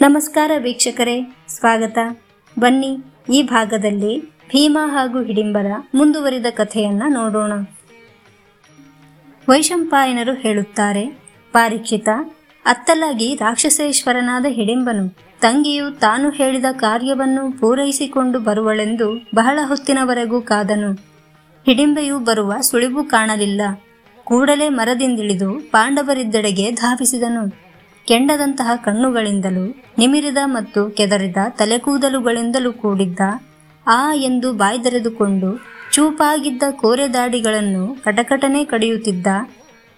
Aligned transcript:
ನಮಸ್ಕಾರ 0.00 0.50
ವೀಕ್ಷಕರೇ, 0.58 1.36
ಸ್ವಾಗತ. 1.48 1.98
ಬನ್ನಿ 2.58 2.98
ಈ 3.32 3.42
ಭಾಗದಲ್ಲಿ 3.42 4.20
ಭೀಮ 4.22 4.78
ಹಾಗೂ 4.86 5.22
ಹಿಡಿಂಬರ 5.22 5.66
ಮುಂದುವರಿದ 5.94 6.46
ಕಥೆಯನ್ನ 6.50 7.02
ನೋಡೋಣ. 7.08 7.52
ವೈಶಂಪಾಯನರು 9.48 10.34
ಹೇಳುತ್ತಾರೆ 10.34 11.06
ಪಾರೀಕ್ಷಿತ 11.52 12.08
ಅತ್ತಲಾಗಿ 12.66 13.34
ರಾಕ್ಷಸೇಶ್ವರನಾದ 13.34 14.46
ಹಿಡಿಂಬನು 14.48 15.08
ತಂಗಿಯು 15.40 15.90
ತಾನು 15.90 16.30
ಹೇಳಿದ 16.30 16.64
ಕಾರ್ಯವನ್ನು 16.72 17.60
ಪೂರೈಸಿಕೊಂಡು 17.60 18.40
ಬರುವಳೆಂದು 18.40 19.28
ಬಹಳ 19.34 19.58
ಹೊತ್ತಿನವರೆಗೂ 19.64 20.40
ಕಾದನು. 20.40 20.92
ಹಿಡಿಂಬೆಯು 21.66 22.18
ಬರುವ 22.18 22.54
ಸುಳಿವು 22.60 23.04
ಕಾಣಲಿಲ್ಲ. 23.04 23.60
ಕೂಡಲೇ 24.24 24.68
ಮರದಿಂದಿಳಿದು 24.68 25.70
ಪಾಂಡವರಿದ್ದೆಡೆಗೆ 25.70 26.70
ಧಾವಿಸಿದನು. 26.70 27.61
ಕೆಂಡದಂತಹ 28.06 28.70
ಕಣ್ಣುಗಳಿಂದಲೂ, 28.76 29.84
ನಿಮಿರಿದ 29.98 30.38
ಮತ್ತು 30.44 30.90
ಕೆದರಿದ 30.90 31.36
ತಲೆಕೂದಲುಗಳಿಂದಲೂ 31.50 32.72
ಕೂಡಿದ್ದ, 32.72 33.20
ಆ 33.86 34.14
ಎಂದು 34.14 34.52
ಬಾಯ್ದೆರೆದುಕೊಂಡು 34.52 35.60
ಚೂಪಾಗಿದ್ದ 35.92 36.62
ಕೋರೆದಾಡಿಗಳನ್ನು 36.70 38.02
ಕಟಕಟನೆ 38.04 38.64
ಕಡಿಯುತ್ತಿದ್ದ, 38.64 39.26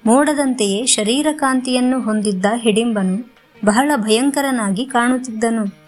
ಮೋಡದಂತೆಯೇ 0.07 0.87
ಶರೀರಕಾಂತಿಯನ್ನು 0.87 2.01
ಹೊಂದಿದ್ದ 2.01 2.47
ಹಿಡಿಂಬನು 2.57 3.35
ಬಹಳ 3.65 3.91
ಭಯಂಕರನಾಗಿ 3.97 4.85
ಕಾಣುತ್ತಿದ್ದನು. 4.85 5.85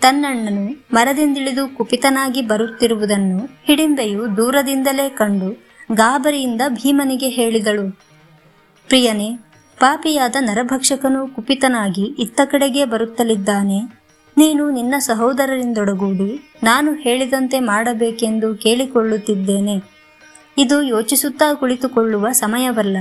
ತನ್ನಣ್ಣನು 0.00 0.64
ಮರದಿಂದಿಳಿದು 0.94 1.76
ಕುಪಿತನಾಗಿ 1.76 2.42
ಬರುತ್ತಿರುವುದನ್ನು 2.42 3.38
ಹಿಡಿಂಬೆಯು 3.64 4.36
ದೂರದಿಂದಲೇ 4.36 5.08
ಕಂಡು 5.08 5.72
ಗಾಬರಿಯಿಂದ 5.92 6.62
ಭೀಮನಿಗೆ 6.68 7.28
ಹೇಳಿದಳು. 7.28 8.11
ಪ್ರಿಯನೇ, 8.92 9.38
ಪಾಪಿಯಾದ 9.80 10.36
ನರಭಕ್ಷಕನು 10.40 11.28
ಕುಪಿತನಾಗಿ 11.28 12.02
ಇತ್ತ 12.02 12.40
ಕಡೆಗೆ 12.44 12.84
ಬರುತ್ತಲಿದ್ದಾನೆ. 12.84 13.80
ನೀನು 14.36 14.70
ನಿನ್ನ 14.70 14.94
ಸಹೋದರರಿಂದೊಡಗೂಡಿ 14.98 16.52
ನಾನು 16.62 16.94
ಹೇಳಿದಂತೆ 16.94 17.60
ಮಾಡಬೇಕೆಂದು 17.60 18.54
ಕೇಳಿಕೊಳ್ಳುತ್ತಿದ್ದೇನೆ. 18.54 19.82
ಇದು 20.58 20.82
ಯೋಚಿಸುತ್ತಾ 20.82 21.54
ಕುಳಿತುಕೊಳ್ಳುವ 21.54 22.28
ಸಮಯವಲ್ಲ. 22.32 22.96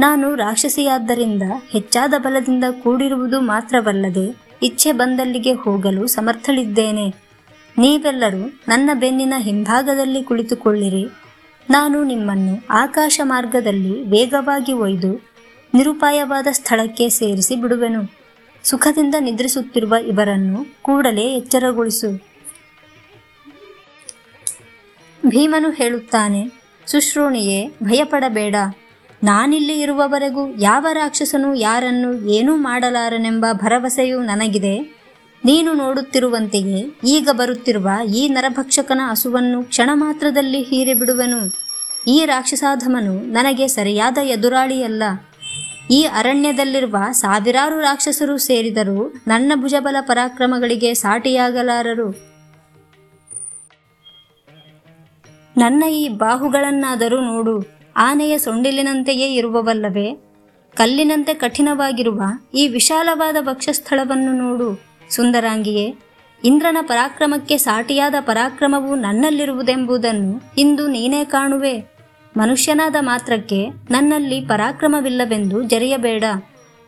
ನಾನು 0.00 0.34
ರಾಕ್ಷಸಿಯಾದ್ದರಿಂದ 0.34 1.42
ಹೆಚ್ಚಾದ 1.70 2.14
ಬಲದಿಂದ 2.18 2.64
ಕೂಡಿರುವುದು 2.82 3.40
ಮಾತ್ರವಲ್ಲದೆ 3.40 4.36
ಇಚ್ಛೆ 4.62 4.92
ಬಂದಲ್ಲಿಗೆ 4.92 5.52
ಹೋಗಲು 5.52 6.06
ಸಮರ್ಥಳಿದ್ದೇನೆ. 6.06 7.14
ನೀವೆಲ್ಲರೂ 7.78 8.60
ನನ್ನ 8.68 8.90
ಬೆನ್ನಿನ 8.94 9.34
ಹಿಂಭಾಗದಲ್ಲಿ 9.36 10.22
ಕುಳಿತುಕೊಳ್ಳಿರಿ. 10.22 11.06
ನಾನು 11.70 12.04
ನಿಮ್ಮನ್ನು 12.04 12.66
ಆಕಾಶ 12.70 13.20
ಮಾರ್ಗದಲ್ಲಿ 13.24 14.02
ವೇಗವಾಗಿ 14.02 14.72
ಒಯ್ದು 14.72 15.27
ನಿರುಪಾಯವಾದ 15.74 16.46
ಸ್ಥಳಕ್ಕೆ 16.52 17.08
ಸೇರಿಸಿ 17.08 17.56
ಬಿಡುವೆನು. 17.56 18.18
ಸುಖದಿಂದ 18.64 19.14
ನಿದ್ರಿಸುತ್ತಿರುವ 19.20 19.94
ಇವರನ್ನು 19.94 20.82
ಕೂಡಲೇ 20.82 21.22
ಎಚ್ಚರಗೊಳಿಸು. 21.22 22.28
ಭೀಮನು 25.26 25.70
ಹೇಳುತ್ತಾನೆ, 25.70 26.52
ಸುಶ್ರೋಣಿಯೇ, 26.86 27.68
ಭಯಪಡಬೇಡ. 27.82 28.54
ನಾನಿಲ್ಲಿ 29.24 29.80
ಇರುವವರೆಗೂ 29.80 30.56
ಯಾವ 30.56 30.86
ರಾಕ್ಷಸನು 30.92 31.54
ಯಾರನ್ನು 31.54 32.28
ಏನೂ 32.28 32.56
ಮಾಡಲಾರನೆಂಬ 32.56 33.46
ಭರವಸೆಯು 33.52 34.20
ನನಗಿದೆ. 34.20 34.78
ನೀನು 35.44 35.72
ನೋಡುತ್ತಿರುವಂತೆಯೇ, 35.72 36.84
ಈಗ 37.04 37.28
ಬರುತ್ತಿರುವ 37.32 37.88
ಈ 38.14 38.28
ನರಭಕ್ಷಕನ 38.28 39.00
ಹಸುವನ್ನು 39.10 39.64
ಕ್ಷಣ 39.64 39.90
ಮಾತ್ರದಲ್ಲಿ 39.92 40.62
ಹೀರಿಬಿಡುವೆನು. 40.62 41.68
ಈ 42.06 42.24
ರಾಕ್ಷಸಾಧಮನು 42.24 43.12
ನನಗೆ 43.12 43.66
ಸರಿಯಾದ 43.66 44.18
ಎದುರಾಳಿಯಲ್ಲ. 44.18 45.02
ಈ 45.90 46.02
ಅರಣ್ಯದಲ್ಲಿರುವ 46.04 46.96
ಸಾವಿರಾರು 47.10 47.80
ರಾಕ್ಷಸರು 47.80 48.38
ಸೇರಿದರೂ 48.38 49.12
ನನ್ನ 49.26 49.52
ಭುಜಬಲ 49.54 49.96
ಪರಾಕ್ರಮಗಳಿಗೆ 50.00 50.94
ಸಾಟಿಯಾಗಲಾರರು. 50.94 52.10
ನನ್ನ 55.56 55.84
ಈ 55.84 56.08
ಬಾಹುಗಳನ್ನಾದರೂ 56.08 57.20
ನೋಡು. 57.20 57.64
ಆನೆಯ 57.96 58.38
ಸೊಂಡಿಲಿನಂತೆಯೇ 58.38 59.34
ಇರುವವಲ್ಲವೇ? 59.34 60.24
ಕಲ್ಲಿನಂತೆ 60.74 61.34
ಕಠಿಣವಾಗಿರುವ 61.34 62.22
ಈ 62.54 62.68
ವಿಶಾಲವಾದ 62.68 63.36
ಭಕ್ಷ್ಯಸ್ಥಳವನ್ನು 63.40 64.32
ನೋಡು. 64.32 64.80
ಸುಂದರಾಂಗಿಯೇ, 65.10 65.96
ಇಂದ್ರನ 66.44 66.76
ಪರಾಕ್ರಮಕ್ಕೆ 66.80 67.58
ಸಾಟಿಯಾದ 67.58 68.14
ಪರಾಕ್ರಮವು 68.20 68.94
ನನ್ನಲ್ಲಿರುವುದೆಂಬುದನ್ನು 68.94 70.42
ಇಂದು 70.58 70.86
ನೀನೇ 70.86 71.24
ಕಾಣುವೆ. 71.24 71.97
ಮನುಷ್ಯನಾದ 72.38 72.96
ಮಾತ್ರಕ್ಕೆ 73.00 73.66
ನನ್ನಲ್ಲಿ 73.90 74.40
ಪರಾಕ್ರಮವಿಲ್ಲವೆಂದು 74.40 75.62
ಜರಿಯಬೇಡ. 75.62 76.24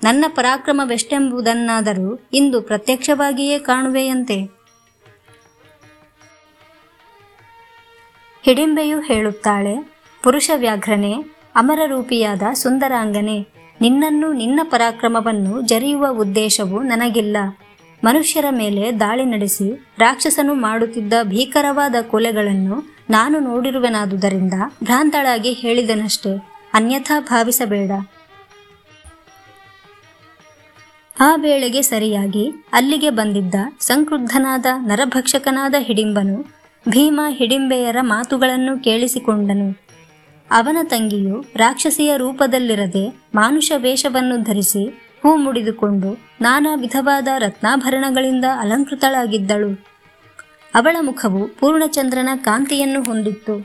ನನ್ನ 0.02 0.24
ಪರಾಕ್ರಮವೆಷ್ಟೆಂಬುದನ್ನಾದರೂ 0.28 2.28
ಇಂದು 2.32 2.62
ಪ್ರತ್ಯಕ್ಷವಾಗಿಯೇ 2.62 3.58
ಕಾಣುವೆಯಂತೆ. 3.58 4.60
ಹಿಡಿಂಬೆಯು 8.42 9.00
ಹೇಳುತ್ತಾಳೆ, 9.00 9.92
ಪುರುಷ 10.22 10.50
ವ್ಯಾಘ್ರನೆ, 10.56 11.14
ಅಮರರೂಪಿಯಾದ 11.54 12.42
ಸುಂದರಾಂಗನೆ, 12.52 13.46
ನಿನ್ನನ್ನು 13.80 14.32
ನಿನ್ನ 14.32 14.60
ಪರಾಕ್ರಮವನ್ನು 14.62 15.60
ಜರಿಯುವ 15.60 16.20
ಉದ್ದೇಶವು 16.20 16.82
ನನಗಿಲ್ಲ. 16.82 17.36
ಮನುಷ್ಯರ 18.04 18.44
ಮೇಲೆ 18.50 19.00
ದಾಳಿ 19.00 19.24
ನಡೆಸಿ 19.24 19.86
ರಾಕ್ಷಸನು 19.98 20.54
ಮಾಡುತ್ತಿದ್ದ 20.54 21.12
ಭೀಕರವಾದ 21.22 21.94
ಕೊಲೆಗಳನ್ನು 22.02 22.99
ನಾನು 23.10 23.41
ನೋಡಿರುವೆನಾದುದರಿಂದ 23.41 24.53
ಭ್ರಾಂತಳಾಗಿ 24.84 25.53
ಹೇಳಿದನಷ್ಟೇ. 25.53 26.48
ಅನ್ಯಥಾ 26.75 27.21
ಭಾವಿಸಬೇಡ. 27.21 27.91
ಆ 31.21 31.34
ವೇಳೆಗೆ 31.37 31.82
ಸರಿಯಾಗಿ 31.82 32.53
ಅಲ್ಲಿಗೆ 32.72 33.10
ಬಂದಿದ್ದ 33.10 33.54
ಸಂಕ್ರುದ್ಧನಾದ 33.81 34.66
ನರಭಕ್ಷಕನಾದ 34.78 35.75
ಹಿಡಿಂಬನು 35.78 36.43
ಭೀಮ 36.88 37.21
ಹಿಡಿಂಬೆಯರ 37.28 37.97
ಮಾತುಗಳನ್ನು 38.00 38.78
ಕೇಳಿಸಿಕೊಂಡನು. 38.78 39.81
ಅವನ 40.50 40.77
ತಂಗಿಯು 40.82 41.44
ರಾಕ್ಷಸಿಯ 41.56 42.16
ರೂಪದಲ್ಲಿರದೆ 42.16 43.22
ಮಾನುಷ 43.34 43.72
ವೇಷವನ್ನು 43.77 44.42
ಧರಿಸಿ 44.42 44.88
ಹೂ 45.22 45.37
ಮುಡಿದುಕೊಂಡು 45.37 46.21
ನಾನಾ 46.41 46.75
ವಿಧವಾದ 46.75 47.28
ರತ್ನಾಭರಣಗಳಿಂದ 47.38 48.44
ಅಲಂಕೃತಳಾಗಿದ್ದಳು. 48.60 49.99
ಅವಳ 50.75 50.97
ಮುಖವು 51.00 51.48
ಪೂರ್ಣಚಂದ್ರನ 51.48 52.28
ಕಾಂತಿಯನ್ನು 52.36 53.03
ಹೊಂದಿತ್ತು. 53.03 53.58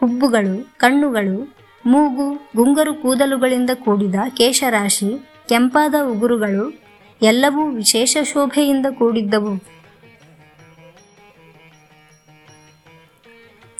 ಹುಬ್ಬುಗಳು 0.00 0.74
ಕಣ್ಣುಗಳು, 0.76 1.56
ಮೂಗು, 1.86 2.50
ಗುಂಗರು 2.56 2.94
ಕೂದಲುಗಳಿಂದ 2.94 3.70
ಕೂಡಿದ 3.74 4.14
ಕೇಶರಾಶಿ, 4.36 5.28
ಕೆಂಪಾದ 5.48 5.94
ಉಗುರುಗಳು 6.02 6.82
ಎಲ್ಲವೂ 7.22 7.70
ವಿಶೇಷ 7.70 8.16
ಶೋಭೆಯಿಂದ 8.22 8.86
ಕೂಡಿದ್ದವು. 8.90 9.80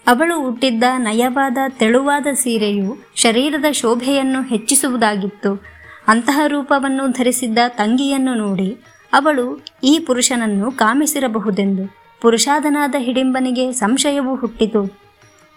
ಅವಳು 0.07 0.43
ಹುಟ್ಟಿದ್ದ 0.43 0.85
ನಯವಾದ 0.97 1.59
ತೆಳುವಾದ 1.69 2.27
ಸೀರೆಯು 2.35 2.97
ಶರೀರದ 3.15 3.65
ಶೋಭೆಯನ್ನು 3.73 4.43
ಹೆಚ್ಚಿಸುವುದಾಗಿತ್ತು. 4.43 5.63
ಅಂತಹ 6.09 6.41
ರೂಪವನ್ನು 6.47 7.09
ಧರಿಸಿದ್ದ 7.09 7.59
ತಂಗಿಯನ್ನು 7.69 8.35
ನೋಡಿ 8.35 8.79
ಅವಳು 9.13 9.65
ಈ 9.85 9.99
ಪುರುಷನನ್ನು 9.99 10.73
ಕಾಮಿಸಿರಬಹುದೆಂದು. 10.73 12.00
ಪುರುಷಾದನಾದ 12.21 12.95
ಹಿಡಿಂಬನಿಗೆ 12.99 13.73
ಸಂಶಯವು 13.73 14.35
ಹುಟ್ಟಿತು. 14.35 14.99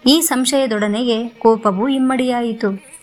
ಈ 0.06 0.22
ಸಂಶಯದೊಡನೆಗೆ 0.22 1.28
ಕೋಪವು 1.28 1.88
ಇಮ್ಮಡಿಯಾಯಿತು. 1.88 2.94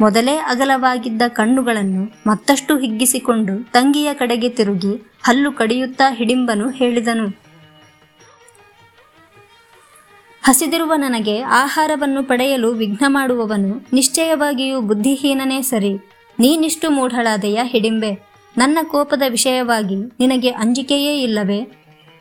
ಮೊದಲೇ 0.00 0.36
ಅಗಲವಾಗಿದ್ದ 0.36 1.22
ಕಣ್ಣುಗಳನ್ನು 1.28 2.30
ಮತ್ತಷ್ಟು 2.30 2.78
ಹಿಗ್ಗಿಸಿಕೊಂಡು 2.78 3.70
ತಂಗಿಯ 3.72 4.14
ಕಡೆಗೆ 4.14 4.48
ತಿರುಗಿ 4.48 5.12
ಹಲ್ಲು 5.22 5.52
ಕಡಿಯುತ್ತಾ 5.52 6.12
ಹಿಡಿಂಬನು 6.12 6.70
ಹೇಳಿದನು. 6.70 7.28
ಹಸಿದಿರುವ 10.42 10.92
ನನಗೆ 10.96 11.42
ಆಹಾರವನ್ನು 11.42 12.22
ಪಡೆಯಲು 12.22 12.68
ವಿಘ್ನ 12.70 13.04
ಮಾಡುವವನು 13.06 13.86
ನಿಶ್ಚಯವಾಗಿಯೂ 13.92 14.80
ಬುದ್ಧಿಹೀನನೇ 14.80 15.62
ಸರಿ. 15.62 15.94
ನೀನಿಷ್ಟು 16.38 16.90
ಮೂಢಳಾದೆಯ 16.90 17.58
ಹಿಡಿಂಬೆ? 17.62 18.37
ನನ್ನ 18.58 18.78
ಕೋಪದ 18.82 19.22
ವಿಷಯವಾಗಿ 19.28 19.96
ನಿನಗೆ 19.96 20.48
ಅಂಜಿಕೆಯೇ 20.48 21.22
ಇಲ್ಲವೇ? 21.22 21.64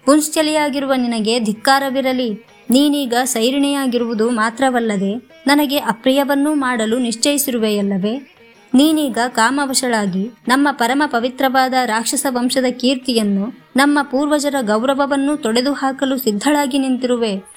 ಪುಂಶ್ಚಲಿಯಾಗಿರುವ 0.06 0.94
ನಿನಗೆ 0.98 1.40
ಧಿಕ್ಕಾರವಿರಲಿ. 1.40 2.46
ನೀನೀಗ 2.70 3.14
ಸೈರಿಣಿಯಾಗಿರುವುದು 3.24 4.30
ಮಾತ್ರವಲ್ಲದೆ 4.30 5.14
ನನಗೆ 5.48 5.78
ಅಪ್ರಿಯವನ್ನೂ 5.78 6.54
ಮಾಡಲು 6.54 6.98
ನಿಶ್ಚಯಿಸಿರುವೆಯಲ್ಲವೇ? 6.98 8.36
ನೀನೀಗ 8.74 9.18
ಕಾಮವಶಳಾಗಿ 9.28 10.30
ನಮ್ಮ 10.48 10.68
ಪರಮ 10.72 11.04
ಪವಿತ್ರವಾದ 11.06 11.74
ರಾಕ್ಷಸ 11.86 12.26
ವಂಶದ 12.30 12.66
ಕೀರ್ತಿಯನ್ನು 12.70 13.60
ನಮ್ಮ 13.76 14.00
ಪೂರ್ವಜರ 14.02 14.56
ಗೌರವವನ್ನು 14.62 15.38
ತೊಡೆದು 15.38 15.74
ಹಾಕಲು 15.74 16.18
ಸಿದ್ಧಳಾಗಿ 16.18 16.78
ನಿಂತಿರುವೆ. 16.78 17.57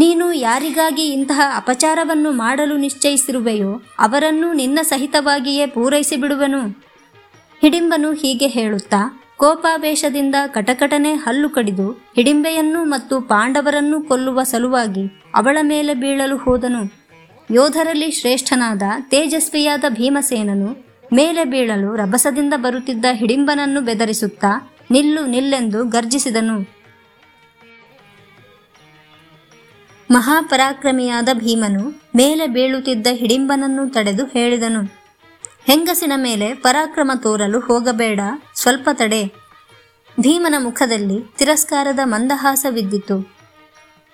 ನೀನು 0.00 0.26
ಯಾರಿಗಾಗಿ 0.32 1.04
ಇಂತಹ 1.12 1.40
ಅಪಚಾರವನ್ನು 1.56 2.30
ಮಾಡಲು 2.32 2.76
ನಿಶ್ಚಯಿಸಿರುವೆಯೋ 2.76 3.72
ಅವರನ್ನು 3.98 4.48
ನಿನ್ನ 4.52 4.78
ಸಹಿತವಾಗಿಯೇ 4.82 5.66
ಪೂರೈಸಿ 5.66 6.16
ಬಿಡುವೆನು 6.16 6.60
ಹಿಡಿಂಬನು 7.62 8.10
ಹೀಗೆ 8.12 8.46
ಹೇಳುತ್ತಾ, 8.46 9.00
ಕೋಪಾವೇಶದಿಂದ 9.36 10.34
ಕಟಕಟನೆ 10.46 11.12
ಹಲ್ಲು 11.14 11.48
ಕಡಿದು 11.48 11.86
ಹಿಡಿಂಬೆಯನ್ನು 12.16 12.84
ಮತ್ತು 12.84 13.20
ಪಾಂಡವರನ್ನು 13.20 14.02
ಕೊಲ್ಲುವ 14.02 14.42
ಸಲುವಾಗಿ 14.42 15.04
ಅವಳ 15.34 15.58
ಮೇಲೆ 15.62 15.94
ಬೀಳಲು 15.94 16.36
ಹೋದನು. 16.36 16.82
ಯೋಧರಲ್ಲಿ 17.50 18.10
ಶ್ರೇಷ್ಠನಾದ 18.10 18.82
ತೇಜಸ್ವಿಯಾದ 19.10 19.84
ಭೀಮಸೇನನು 19.88 20.70
ಮೇಲೆ 21.12 21.44
ಬೀಳಲು 21.44 21.96
ರಭಸದಿಂದ 21.96 22.54
ಬರುತ್ತಿದ್ದ 22.56 23.06
ಹಿಡಿಂಬನನ್ನು 23.12 23.80
ಬೆದರಿಸುತ್ತಾ 23.80 24.52
ನಿಲ್ಲು 24.90 25.26
ನಿಲ್ಲೆಂದು 25.26 25.80
ಗರ್ಜಿಸಿದನು. 25.88 26.79
ಮಹಾಪರಾಕ್ರಮಿಯಾದ 30.10 31.28
ಭೀಮನು 31.32 31.84
ಮೇಲೆ 32.16 32.44
ಬೀಳುತ್ತಿದ್ದ 32.46 33.08
ಹಿಡಿಂಬನನ್ನು 33.10 33.82
ತಡೆದು 33.88 34.24
ಹೇಳಿದನು, 34.24 34.80
ಹೆಂಗಸಿನ 35.66 36.14
ಮೇಲೆ 36.16 36.48
ಪರಾಕ್ರಮ 36.54 37.10
ತೋರಲು 37.22 37.58
ಹೋಗಬೇಡ, 37.60 38.20
ಸ್ವಲ್ಪ 38.54 38.88
ತಡೆ 38.92 39.22
ಭೀಮನ 40.20 40.54
ಮುಖದಲ್ಲಿ 40.58 41.18
ತಿರಸ್ಕಾರದ 41.38 42.00
ಮಂದಹಾಸವಿದ್ದಿತು 42.04 43.16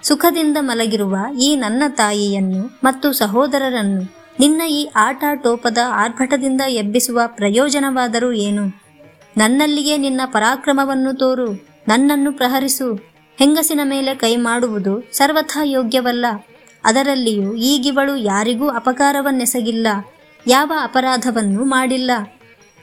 ಸುಖದಿಂದ 0.03 0.59
ಮಲಗಿರುವ 0.61 1.17
ಈ 1.43 1.49
ನನ್ನ 1.57 1.83
ತಾಯಿಯನ್ನು 1.95 2.63
ಮತ್ತು 2.85 3.09
ಸಹೋದರರನ್ನು 3.13 4.03
ನಿನ್ನ 4.41 4.63
ಈ 4.71 4.81
ಆಟಾಟೋಪದ 4.97 5.81
ಆರ್ಭಟದಿಂದ 6.03 6.63
ಎಬ್ಬಿಸುವ 6.81 7.21
ಪ್ರಯೋಜನವಾದರೂ 7.27 8.31
ಏನು? 8.33 8.65
ನನ್ನಲ್ಲಿಯೇ 9.37 9.97
ನಿನ್ನ 9.97 10.21
ಪರಾಕ್ರಮವನ್ನು 10.27 11.13
ತೋರು, 11.15 11.49
ನನ್ನನ್ನು 11.89 12.33
ಪ್ರಹರಿಸು. 12.33 13.16
ಹೆಂಗಸಿನ 13.39 13.81
ಮೇಲೆ 13.85 14.15
ಕೈ 14.15 14.33
ಮಾಡುವುದು 14.37 14.93
ಸರ್ವಥಾ 15.13 15.61
ಯೋಗ್ಯವಲ್ಲ. 15.65 16.27
ಅದರಲ್ಲಿಯೂ 16.85 17.49
ಈಗಿವಳು 17.55 18.17
ಯಾರಿಗೂ 18.17 18.67
ಅಪಕಾರವನ್ನೆಸಗಿಲ್ಲ, 18.71 19.87
ಯಾವ 20.47 20.73
ಅಪರಾಧವನ್ನು 20.83 21.65
ಮಾಡಿಲ್ಲ. 21.65 22.11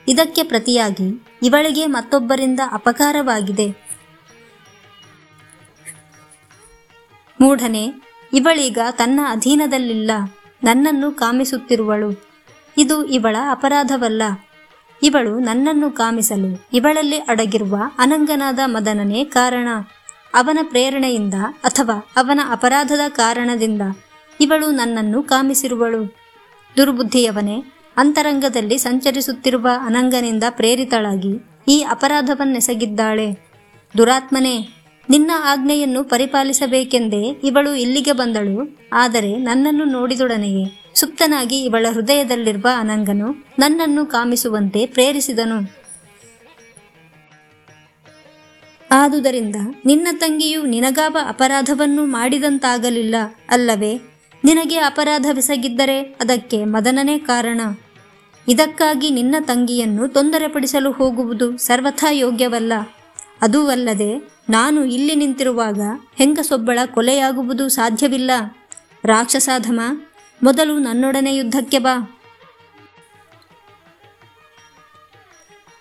ಇದಕ್ಕೆ 0.08 0.44
ಪ್ರತಿಯಾಗಿ 0.44 1.08
ಇವಳಿಗೆ 1.44 1.86
ಮತ್ತೊಬ್ಬರಿಂದ 1.86 2.60
ಅಪಕಾರವಾಗಿದೆ. 2.72 3.68
ಮೂಢನೆ, 7.40 7.84
ಇವಳೀಗ 8.34 8.80
ತನ್ನ 8.92 9.20
ಅಧೀನದಲ್ಲಿಲ್ಲ, 9.30 10.12
ನನ್ನನ್ನು 10.64 11.12
ಕಾಮಿಸುತ್ತಿರುವಳು. 11.12 12.10
ಇದು 12.78 12.98
ಇವಳ 13.06 13.36
ಅಪರಾಧವಲ್ಲ. 13.50 14.24
ಇವಳು 15.02 15.34
ನನ್ನನ್ನು 15.40 15.92
ಕಾಮಿಸಲು 15.92 16.50
ಇವಳಲ್ಲಿ 16.74 17.18
ಅಡಗಿರುವ 17.18 17.76
ಅನಂಗನಾದ 17.98 18.60
ಮದನನೇ 18.66 19.22
ಕಾರಣ. 19.26 19.68
ಅವನ 20.34 20.60
ಪ್ರೇರಣೆಯಿಂದ 20.64 21.34
ಅಥವಾ 21.64 22.10
ಅವನ 22.16 22.40
ಅಪರಾಧದ 22.52 23.00
ಕಾರಣದಿಂದ 23.08 23.82
ಇವಳು 24.42 24.72
ನನ್ನನ್ನು 24.72 25.24
ಕಾಮಿಸಿರುವಳು. 25.24 26.16
ದುರ್ಬುದ್ಧಿಯವನೇ, 26.78 27.74
ಅಂತರಂಗದಲ್ಲಿ 27.98 28.78
ಸಂಚರಿಸುತ್ತಿರುವ 28.78 29.68
ಅನಂಗನಿಂದ 29.86 30.44
ಪ್ರೇರಿತಳಾಗಿ 30.50 31.46
ಈ 31.68 31.86
ಅಪರಾಧವನ್ನೆಸಗಿದ್ದಾಳೆ. 31.90 33.52
ದುರಾತ್ಮನೇ, 33.98 34.70
ನಿನ್ನ 35.10 35.32
ಆಜ್ಞೆಯನ್ನು 35.44 36.04
ಪರಿಪಾಲಿಸಬೇಕೆಂದೇ 36.04 37.42
ಇವಳು 37.44 37.76
ಇಲ್ಲಿಗೆ 37.76 38.12
ಬಂದಳು. 38.12 38.80
ಆದರೆ 38.94 39.38
ನನ್ನನ್ನು 39.38 39.86
ನೋಡಿದೊಡನೆಯೇ 39.86 40.92
ಸುಪ್ತನಾಗಿ 40.96 41.64
ಇವಳ 41.64 41.86
ಹೃದಯದಲ್ಲಿರುವ 41.94 42.66
ಅನಂಗನು 42.78 43.46
ನನ್ನನ್ನು 43.60 44.06
ಕಾಮಿಸುವಂತೆ 44.06 44.86
ಪ್ರೇರಿಸಿದನು. 44.86 45.83
ಆದುದರಿಂದ 48.95 49.56
ನಿನ್ನ 49.86 50.07
ತಂಗಿಯು 50.12 50.63
ನಿನಗಾವ 50.63 51.18
ಅಪರಾಧವನ್ನು 51.28 52.06
ಮಾಡಿದಂತಾಗಲಿಲ್ಲ 52.06 53.16
ಅಲ್ಲವೇ? 53.50 54.01
ನಿನಗೆ 54.44 54.78
ಅಪರಾಧವೆಸಗಿದ್ದರೆ 54.78 56.01
ಅದಕ್ಕೆ 56.01 56.63
ಮದನನೇ 56.63 57.18
ಕಾರಣ. 57.19 57.62
ಇದಕ್ಕಾಗಿ 58.48 59.10
ನಿನ್ನ 59.10 59.36
ತಂಗಿಯನ್ನು 59.40 60.07
ತೊಂದರೆಪಡಿಸಲು 60.07 60.92
ಹೋಗುವುದು 60.92 61.57
ಸರ್ವಥಾ 61.57 62.12
ಯೋಗ್ಯವಲ್ಲ. 62.12 62.74
ಅದೂ 63.42 63.68
ಅಲ್ಲದೆ 63.68 64.31
ನಾನು 64.50 64.86
ಇಲ್ಲಿ 64.86 65.16
ನಿಂತಿರುವಾಗ 65.16 65.81
ಹೆಂಗಸೊಬ್ಬಳ 66.16 66.80
ಕೊಲೆಯಾಗುವುದು 66.86 67.69
ಸಾಧ್ಯವಿಲ್ಲ. 67.69 68.31
ರಾಕ್ಷಸಾಧಮ, 69.06 69.80
ಮೊದಲು 70.44 70.80
ನನ್ನೊಡನೆ 70.80 71.36
ಯುದ್ಧಕ್ಕೆ 71.36 71.80
ಬಾ. 71.80 72.12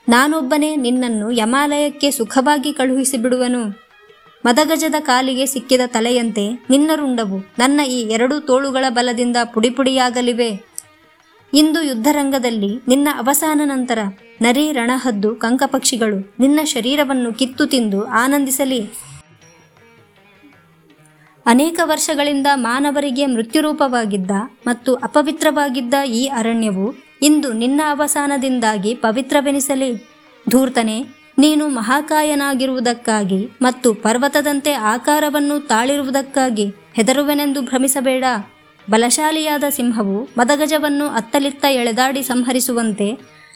ನಾನೊಬ್ಬನೇ 0.09 0.77
ನಿನ್ನನ್ನು 0.77 1.31
ಯಮಾಲಯಕ್ಕೆ 1.31 2.11
ಸುಖವಾಗಿ 2.11 2.73
ಕಳುಹಿಸಿ 2.73 3.17
ಬಿಡುವನು 3.17 3.69
ಮದಗಜದ 4.47 4.95
ಕಾಲಿಗೆ 4.99 5.47
ಸಿಕ್ಕಿದ 5.47 5.81
ತಲೆಯಂತೆ 5.87 6.67
ನಿನ್ನ 6.71 6.91
ರುಂಡವು 6.95 7.39
ನನ್ನ 7.59 7.81
ಈ 7.81 8.01
ಎರಡು 8.01 8.41
ತೋಳುಗಳ 8.41 8.85
ಬಲದಿಂದ 8.89 9.37
ಪುಡಿಪುಡಿಯಾಗಲಿವೆ. 9.55 10.73
ಇಂದು 11.55 11.83
ಯುದ್ಧರಂಗದಲ್ಲಿ 11.83 12.81
ನಿನ್ನ 12.89 13.09
ಅವಸಾನ 13.19 13.61
ನಂತರ 13.65 13.99
ನರಿ 14.43 14.73
ರಣಹದ್ದು 14.73 15.37
ಕಂಕಪಕ್ಷಿಗಳು 15.37 16.35
ನಿನ್ನ 16.41 16.61
ಶರೀರವನ್ನು 16.65 17.33
ಕಿತ್ತು 17.33 17.67
ತಿಂದು 17.67 18.07
ಆನಂದಿಸಲಿ. 18.07 19.13
ಅನೇಕ 21.47 21.81
ವರ್ಷಗಳಿಂದ 21.85 22.47
ಮಾನವರಿಗೆ 22.55 23.27
ಮೃತ್ಯುರೂಪವಾಗಿದ್ದ 23.27 24.31
ಮತ್ತು 24.67 24.95
ಅಪವಿತ್ರವಾಗಿದ್ದ 24.95 25.95
ಈ 26.07 26.27
ಅರಣ್ಯವು 26.27 27.12
ಇಂದು 27.23 27.53
ನಿನ್ನ 27.53 27.81
ಅವಸಾನದಿಂದಾಗಿ 27.91 28.95
ಪವಿತ್ರವೆನಿಸಲಿ. 28.95 29.91
ಧೂರ್ತನೆ, 30.51 30.97
ನೀನು 31.39 31.69
ಮಹಾಕಾಯನಾಗಿರುವುದಕ್ಕಾಗಿ 31.69 33.41
ಮತ್ತು 33.63 33.95
ಪರ್ವತದಂತೆ 33.95 34.73
ಆಕಾರವನ್ನು 34.73 35.61
ತಾಳಿರುವುದಕ್ಕಾಗಿ 35.67 36.67
ಹೆದರುವೆನೆಂದು 36.95 37.63
ಭ್ರಮಿಸಬೇಡ. 37.63 38.25
ಬಲಶಾಲಿಯಾದ 38.91 39.65
ಸಿಂಹವು 39.71 40.29
ಮದಗಜವನ್ನು 40.39 41.09
ಅತ್ತಲಿತ್ತ 41.09 41.65
ಎಳೆದಾಡಿ 41.71 42.23
ಸಂಹರಿಸುವಂತೆ 42.23 43.09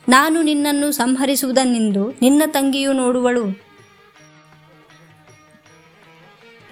ನಾನು 0.09 0.43
ನಿನ್ನನ್ನು 0.43 0.93
ಸಂಹರಿಸುವುದನ್ನೆಂದು 0.93 2.11
ನಿನ್ನ 2.23 2.43
ತಂಗಿಯು 2.47 2.93
ನೋಡುವಳು. 2.93 3.45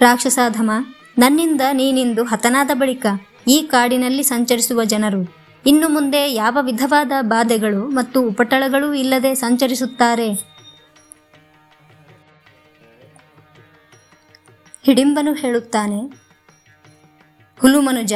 ರಾಕ್ಷಸಾಧಮ, 0.01 0.71
ನನ್ನಿಂದ 1.19 1.63
ನೀನಿಂದು 1.73 2.25
ಹತನಾದ 2.25 2.71
ಬಳಿಕ 2.75 3.07
ಈ 3.49 3.63
ಕಾಡಿನಲ್ಲಿ 3.63 4.23
ಸಂಚರಿಸುವ 4.23 4.85
ಜನರು. 4.85 5.44
ಇನ್ನು 5.67 5.89
ಮುಂದೆ 5.89 6.33
ಯಾವ 6.33 6.59
ವಿಧವಾದ 6.61 7.13
ಬಾಧೆಗಳು 7.21 7.89
ಮತ್ತು 7.89 8.23
ಉಪಟಳಗಳೂ 8.23 8.95
ಇಲ್ಲದೆ 8.95 9.35
ಸಂಚರಿಸುತ್ತಾರೆ? 9.35 10.33
ಹಿಡಿಂಬನು 14.85 15.33
ಹೇಳುತ್ತಾನೆ 15.33 16.01
ಹುಲುಮನುಜ 17.61 18.13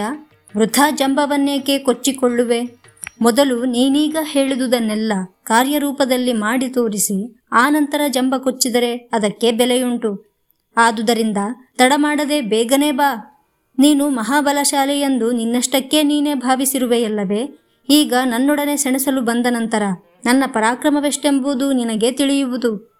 ವೃಥಾ 0.56 0.90
ಜಂಬವನ್ನೇಕೆ 0.90 1.78
ಕೊಚ್ಚಿಕೊಳ್ಳುವೆ? 1.78 2.78
ಮೊದಲು 3.20 3.64
ನೀನೀಗ 3.64 4.16
ಹೇಳಿದುದನ್ನೆಲ್ಲ 4.22 5.12
ಕಾರ್ಯರೂಪದಲ್ಲಿ 5.42 6.32
ಮಾಡಿ 6.32 6.68
ತೋರಿಸಿ 6.68 7.40
ಆನಂತರ 7.52 8.00
ಜಂಬ 8.08 8.34
ಕೊಚ್ಚಿದರೆ 8.38 8.96
ಅದಕ್ಕೆ 8.96 9.52
ಬೆಲೆಯುಂಟು. 9.52 10.40
ಆದುದರಿಂದ 10.76 11.36
ತಡ 11.76 11.92
ಮಾಡದೆ 11.96 12.40
ಬೇಗನೆ 12.40 12.92
ಬಾ. 12.92 13.37
ನೀನು 13.78 14.08
ಮಹಾಬಲಶಾಲಿ 14.08 15.00
ಎಂದು 15.00 15.32
ನಿನ್ನಷ್ಟಕ್ಕೇ 15.32 16.02
ನೀನೇ 16.02 16.34
ಭಾವಿಸಿರುವೆಯಲ್ಲವೇ? 16.34 17.58
ಈಗ 17.88 18.14
ನನ್ನೊಡನೆ 18.24 18.76
ಸೆಣಸಲು 18.76 19.20
ಬಂದ 19.20 19.46
ನಂತರ 19.50 19.82
ನನ್ನ 20.24 20.44
ಪರಾಕ್ರಮವೆಷ್ಟೆಂಬುದು 20.46 21.72
ನಿನಗೆ 21.72 22.12
ತಿಳಿಯುವುದು? 22.12 22.98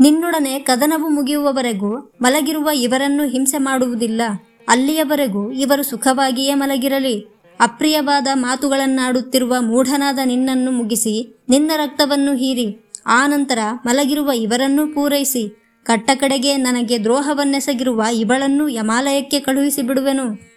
ನಿನ್ನೊಡನೆ 0.00 0.58
ಕದನವು 0.58 1.08
ಮುಗಿಯುವವರೆಗೂ 1.08 1.98
ಮಲಗಿರುವ 2.22 2.70
ಇವರನ್ನು 2.74 3.26
ಹಿಂಸೆ 3.28 3.58
ಮಾಡುವುದಿಲ್ಲ. 3.58 4.20
ಅಲ್ಲಿಯವರೆಗೂ 4.68 5.52
ಇವರು 5.52 5.82
ಸುಖವಾಗಿಯೇ 5.82 6.54
ಮಲಗಿರಲಿ. 6.54 7.26
ಅಪ್ರಿಯವಾದ 7.60 8.26
ಮಾತುಗಳನ್ನಾಡುತ್ತಿರುವ 8.34 9.54
ಮೂಢನಾದ 9.60 10.18
ನಿನ್ನನ್ನು 10.24 10.70
ಮುಗಿಸಿ 10.70 11.36
ನಿನ್ನ 11.48 11.70
ರಕ್ತವನ್ನು 11.76 12.34
ಹೀರಿ 12.34 12.78
ಆನಂತರ 13.06 13.58
ಮಲಗಿರುವ 13.86 14.30
ಇವರನ್ನೂ 14.30 14.86
ಪೂರೈಸಿ. 14.86 15.59
ಕಟ್ಟಕಡೆಗೆ 15.84 16.56
ನನಗೆ 16.56 16.98
ದ್ರೋಹವನ್ನೆಸಗಿರುವ 16.98 18.04
ಇವಳನ್ನು 18.12 18.68
ಯಮಾಲಯಕ್ಕೆ 18.68 19.40
ಕಳುಹಿಸಿ 19.40 19.82
ಬಿಡುವೆನು. 19.82 20.50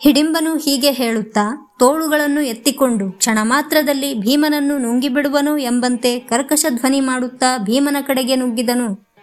ಹಿಡಿಂಬನು 0.00 0.56
ಹೀಗೆ 0.56 0.90
ಹೇಳುತ್ತಾ, 0.90 1.74
ತೋಳುಗಳನ್ನು 1.78 2.40
ಎತ್ತಿಕೊಂಡು 2.40 3.12
ಕ್ಷಣ 3.12 3.38
ಮಾತ್ರದಲ್ಲಿ 3.42 4.14
ಭೀಮನನ್ನು 4.14 4.78
ನುಂಗಿಬಿಡುವನು 4.78 5.58
ಎಂಬಂತೆ 5.58 6.18
ಕರ್ಕಶ 6.18 6.64
ಧ್ವನಿ 6.70 7.00
ಮಾಡುತ್ತಾ 7.00 7.58
ಭೀಮನ 7.58 7.96
ಕಡೆಗೆ 8.00 8.36
ನುಗ್ಗಿದನು. 8.36 9.14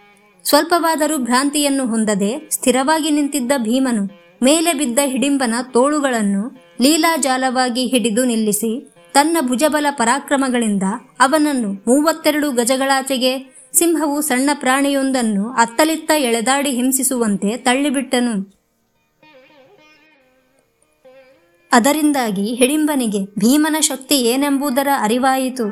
ಸ್ವಲ್ಪವಾದರೂ 0.44 1.18
ಭ್ರಾಂತಿಯನ್ನು 1.18 1.86
ಹೊಂದದೆ 1.86 2.48
ಸ್ಥಿರವಾಗಿ 2.50 3.10
ನಿಂತಿದ್ದ 3.10 3.52
ಭೀಮನು 3.58 4.04
ಮೇಲೆ 4.42 4.72
ಬಿದ್ದ 4.74 4.98
ಹಿಡಿಂಬನ 5.04 5.54
ತೋಳುಗಳನ್ನು 5.72 6.60
ಲೀಲಾಜಾಲವಾಗಿ 6.82 7.86
ಹಿಡಿದು 7.86 8.24
ನಿಲ್ಲಿಸಿ 8.24 8.91
ತನ್ನ 9.14 9.36
ಭುಜಬಲ 9.40 9.86
ಪರಾಕ್ರಮಗಳಿಂದ 9.90 10.82
ಅವನನ್ನು 11.20 11.72
ಮೂವತ್ತೆರಡು 11.72 12.50
ಗಜಗಳಾಚೆಗೆ, 12.50 13.62
ಸಿಂಹವು 13.72 14.20
ಸಣ್ಣ 14.20 14.50
ಪ್ರಾಣಿಯೊಂದನ್ನು 14.54 15.52
ಅತ್ತಲಿತ್ತ 15.52 16.10
ಎಳೆದಾಡಿ 16.16 16.70
ಹಿಂಸಿಸುವಂತೆ 16.70 17.56
ತಳ್ಳಿಬಿಟ್ಟನು. 17.56 18.62
ಅದರಿಂದಾಗಿ 21.72 22.54
ಹಿಡಿಂಬನಿಗೆ 22.54 23.24
ಭೀಮನ 23.24 23.76
ಶಕ್ತಿ 23.80 24.14
ಏನೆಂಬುದರ 24.14 24.88
ಅರಿವಾಯಿತು. 25.00 25.68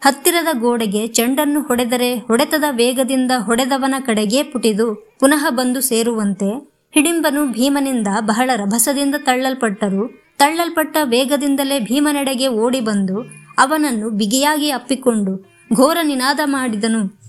ಹತ್ತಿರದ 0.00 0.58
ಗೋಡೆಗೆ 0.58 1.06
ಚೆಂಡನ್ನು 1.06 1.62
ಹೊಡೆದರೆ 1.62 2.14
ಹೊಡೆತದ 2.14 2.64
ವೇಗದಿಂದ 2.70 3.30
ಹೊಡೆದವನ 3.38 3.94
ಕಡೆಗೇ 4.06 4.42
ಪುಟಿದು 4.42 5.16
ಪುನಃ 5.20 5.50
ಬಂದು 5.50 5.80
ಸೇರುವಂತೆ 5.80 6.50
ಹಿಡಿಂಬನು 6.94 7.52
ಭೀಮನಿಂದ 7.52 8.06
ಬಹಳ 8.20 8.50
ರಭಸದಿಂದ 8.56 9.14
ತಳ್ಳಲ್ಪಟ್ಟರು. 9.18 10.25
ತಳ್ಳಲ್ಪಟ್ಟ 10.38 10.96
ವೇಗದಿಂದಲೇ 11.02 11.80
ಭೀಮನೆಡೆಗೆ 11.80 12.48
ಓಡಿ 12.48 12.80
ಬಂದು 12.80 13.22
ಅವನನ್ನು 13.58 14.10
ಬಿಗಿಯಾಗಿ 14.10 14.70
ಅಪ್ಪಿಕೊಂಡು 14.70 15.56
ಘೋರ 15.74 15.98
ನಿನಾದ 16.02 16.40
ಮಾಡಿದನು. 16.44 17.26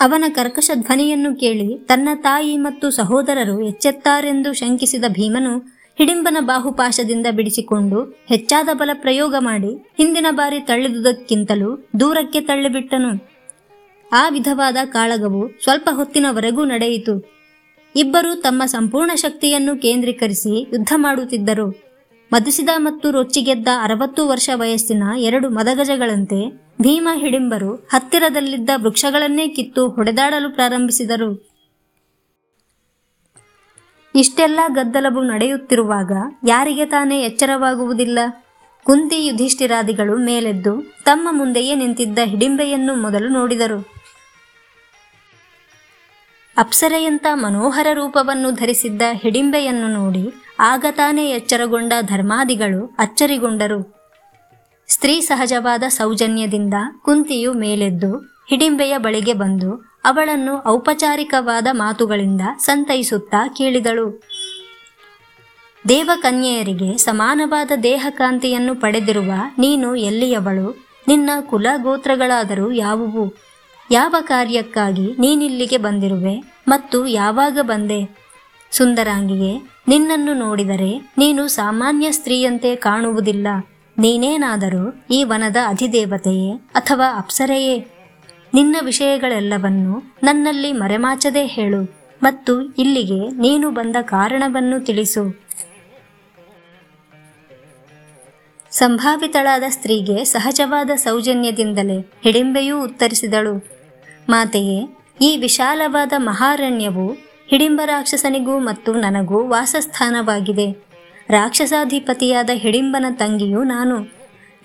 ಅವನ 0.00 0.24
ಕರ್ಕಶ 0.28 0.70
ಧ್ವನಿಯನ್ನು 0.74 1.36
ಕೇಳಿ 1.36 1.78
ತನ್ನ 1.78 2.08
ತಾಯಿ 2.14 2.56
ಮತ್ತು 2.56 2.90
ಸಹೋದರರು 2.90 3.62
ಎಚ್ಚೆತ್ತಾರೆಂದು 3.62 4.52
ಶಂಕಿಸಿದ 4.52 5.04
ಭೀಮನು 5.08 5.58
ಹಿಡಿಂಬನ 5.98 6.36
ಬಾಹುಪಾಶದಿಂದ 6.40 7.26
ಬಿಡಿಸಿಕೊಂಡು 7.30 8.24
ಹೆಚ್ಚಾದ 8.28 8.68
ಬಲ 8.72 8.90
ಪ್ರಯೋಗ 8.94 9.34
ಮಾಡಿ 9.38 9.92
ಹಿಂದಿನ 9.98 10.26
ಬಾರಿ 10.30 10.60
ತಳ್ಳಿದುದಕ್ಕಿಂತಲೂ 10.60 11.88
ದೂರಕ್ಕೆ 12.00 12.40
ತಳ್ಳಿಬಿಟ್ಟನು. 12.40 13.28
ಆ 14.12 14.28
ವಿಧವಾದ 14.28 14.76
ಕಾಳಗವು 14.84 15.62
ಸ್ವಲ್ಪ 15.62 15.88
ಹೊತ್ತಿನವರೆಗೂ 15.92 16.64
ನಡೆಯಿತು. 16.64 17.31
ಇಬ್ಬರು 17.96 18.34
ತಮ್ಮ 18.34 18.64
ಸಂಪೂರ್ಣ 18.66 19.10
ಶಕ್ತಿಯನ್ನು 19.14 19.76
ಕೇಂದ್ರೀಕರಿಸಿ 19.76 20.60
ಯುದ್ಧ 20.60 20.92
ಮಾಡುತ್ತಿದ್ದರು. 20.96 21.92
ಮಧುಸಿದ 22.32 22.68
ಮತ್ತು 22.76 23.10
ರೊಚ್ಚಿಗೆದ್ದ 23.10 23.68
ಅರವತ್ತು 23.82 24.28
ವರ್ಷ 24.28 24.50
ವಯಸ್ಸಿನ 24.54 25.02
ಎರಡು 25.18 25.48
ಮದಗಜಗಳಂತೆ 25.48 26.50
ಭೀಮ 26.82 27.08
ಹಿಡಿಂಬರು 27.14 27.74
ಹತ್ತಿರದಲ್ಲಿದ್ದ 27.74 28.70
ವೃಕ್ಷಗಳನ್ನೇ 28.76 29.48
ಕಿತ್ತು 29.48 29.88
ಹೊಡೆದಾಡಲು 29.88 30.50
ಪ್ರಾರಂಭಿಸಿದರು. 30.50 31.52
ಇಷ್ಟೆಲ್ಲ 34.14 34.60
ಗದ್ದಲವು 34.68 35.22
ನಡೆಯುತ್ತಿರುವಾಗ 35.22 36.12
ಯಾರಿಗೆ 36.46 36.84
ತಾನೇ 36.84 37.22
ಎಚ್ಚರವಾಗುವುದಿಲ್ಲ. 37.22 38.18
ಕುಂತಿ 38.84 39.26
ಯುಧಿಷ್ಠಿರಾದಿಗಳು 39.26 40.16
ಮೇಲೆದ್ದು 40.16 40.94
ತಮ್ಮ 41.04 41.28
ಮುಂದೆಯೇ 41.30 41.74
ನಿಂತಿದ್ದ 41.74 42.18
ಹಿಡಿಂಬೆಯನ್ನು 42.24 42.94
ಮೊದಲು 42.94 43.28
ನೋಡಿದರು. 43.28 43.91
ಅಪ್ಸರೆಯಂತ 46.56 47.26
ಮನೋಹರ 47.32 47.86
ರೂಪವನ್ನು 47.92 48.50
ಧರಿಸಿದ್ದ 48.50 49.02
ಹಿಡಿಂಬೆಯನ್ನು 49.12 49.88
ನೋಡಿ 49.88 50.34
ಆಗ 50.60 50.84
ತಾನೇ 50.90 51.30
ಎಚ್ಚರಗೊಂಡ 51.30 51.92
ಧರ್ಮಾದಿಗಳು 52.00 52.96
ಅಚ್ಚರಿಗೊಂಡರು. 52.98 54.04
ಸ್ತ್ರೀ 54.88 55.20
ಸಹಜವಾದ 55.20 55.82
ಸೌಜನ್ಯದಿಂದ 55.88 56.74
ಕುಂತಿಯು 57.02 57.52
ಮೇಲೆದ್ದು 57.52 58.16
ಹಿಡಿಂಬೆಯ 58.50 58.98
ಬಳಿಗೆ 58.98 59.32
ಬಂದು 59.32 60.00
ಅವಳನ್ನು 60.04 60.64
ಔಪಚಾರಿಕವಾದ 60.66 61.66
ಮಾತುಗಳಿಂದ 61.72 62.40
ಸಂತೈಸುತ್ತಾ 62.58 63.48
ಕೇಳಿದಳು. 63.48 64.22
ದೇವಕನ್ಯೆಯರಿಗೆ 65.88 66.96
ಸಮಾನವಾದ 66.96 67.70
ದೇಹಕಾಂತಿಯನ್ನು 67.82 68.74
ಪಡೆದಿರುವ 68.74 69.32
ನೀನು 69.58 69.96
ಎಲ್ಲಿಯವಳು? 69.96 70.86
ನಿನ್ನ 71.08 71.30
ಕುಲ 71.40 71.66
ಗೋತ್ರಗಳಾದರೂ 71.76 72.72
ಯಾವುವು? 72.72 73.51
ಯಾವ 73.92 74.14
ಕಾರ್ಯಕ್ಕಾಗಿ 74.20 75.06
ನೀನಿಲ್ಲಿಗೆ 75.18 75.76
ಬಂದಿರುವೆ 75.76 76.44
ಮತ್ತು 76.68 77.06
ಯಾವಾಗ 77.06 77.58
ಬಂದೆ? 77.62 78.00
ಸುಂದರಾಂಗಿಗೆ 78.70 79.52
ನಿನ್ನನ್ನು 79.88 80.34
ನೋಡಿದರೆ 80.34 81.12
ನೀನು 81.18 81.48
ಸಾಮಾನ್ಯ 81.48 82.12
ಸ್ತ್ರೀಯಂತೆ 82.12 82.76
ಕಾಣುವುದಿಲ್ಲ. 82.76 83.46
ನೀನೇನಾದರೂ 83.98 85.04
ಈ 85.10 85.24
ವನದ 85.24 85.56
ಅಧಿದೇವತೆಯೇ 85.66 86.50
ಅಥವಾ 86.74 87.18
ಅಪ್ಸರೆಯೇ? 87.18 87.76
ನಿನ್ನ 88.54 88.76
ವಿಷಯಗಳೆಲ್ಲವನ್ನು 88.84 90.14
ನನ್ನಲ್ಲಿ 90.22 90.72
ಮರೆಮಾಚದೆ 90.72 91.46
ಹೇಳು 91.46 91.82
ಮತ್ತು 92.22 92.62
ಇಲ್ಲಿಗೆ 92.62 93.20
ನೀನು 93.30 93.70
ಬಂದ 93.70 93.96
ಕಾರಣವನ್ನು 94.00 94.80
ತಿಳಿಸು. 94.80 95.42
ಸಂಭಾವಿತಳಾದ 98.70 99.62
ಸ್ತ್ರೀಗೆ 99.68 100.24
ಸಹಜವಾದ 100.24 100.90
ಸೌಜನ್ಯದಿಂದಲೇ 100.94 101.98
ಹಿಡಿಂಬೆಯೂ 102.22 102.84
ಉತ್ತರಿಸಿದಳು. 102.84 103.81
ಮಾತೆಯೇ, 104.28 104.96
ಈ 105.20 105.36
ವಿಶಾಲವಾದ 105.36 106.12
ಮಹಾರಣ್ಯವು 106.16 107.12
ಹಿಡಿಂಬ 107.46 107.80
ರಾಕ್ಷಸನಿಗೂ 107.84 108.58
ಮತ್ತು 108.58 108.94
ನನಗೂ 108.94 109.48
ವಾಸಸ್ಥಾನವಾಗಿದೆ. 109.48 110.72
ರಾಕ್ಷಸಾಧಿಪತಿಯಾದ 111.30 112.50
ಹಿಡಿಂಬನ 112.54 113.04
ತಂಗಿಯು 113.10 113.62
ನಾನು. 113.62 113.96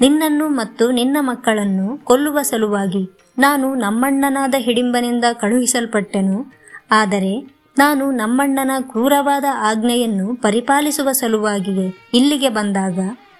ನಿನ್ನನ್ನು 0.01 0.47
ಮತ್ತು 0.47 0.91
ನಿನ್ನ 0.91 1.17
ಮಕ್ಕಳನ್ನು 1.19 1.97
ಕೊಲ್ಲುವ 1.97 2.41
ಸಲುವಾಗಿ 2.41 3.09
ನಾನು 3.39 3.75
ನಮ್ಮಣ್ಣನಾದ 3.75 4.55
ಹಿಡಿಂಬನಿಂದ 4.57 5.23
ಕಳುಹಿಸಲ್ಪಟ್ಟೆನು. 5.33 6.53
ಆದರೆ 6.91 7.57
ನಾನು 7.77 8.11
ನಮ್ಮಣ್ಣನ 8.11 8.71
ಕ್ರೂರವಾದ 8.79 9.45
ಆಜ್ಞೆಯನ್ನು 9.59 10.35
ಪರಿಪಾಲಿಸುವ 10.35 11.11
ಸಲುವಾಗಿಯೇ 11.11 11.93
ಇಲ್ಲಿಗೆ 12.13 12.49
ಬಂದಾಗ 12.49 12.99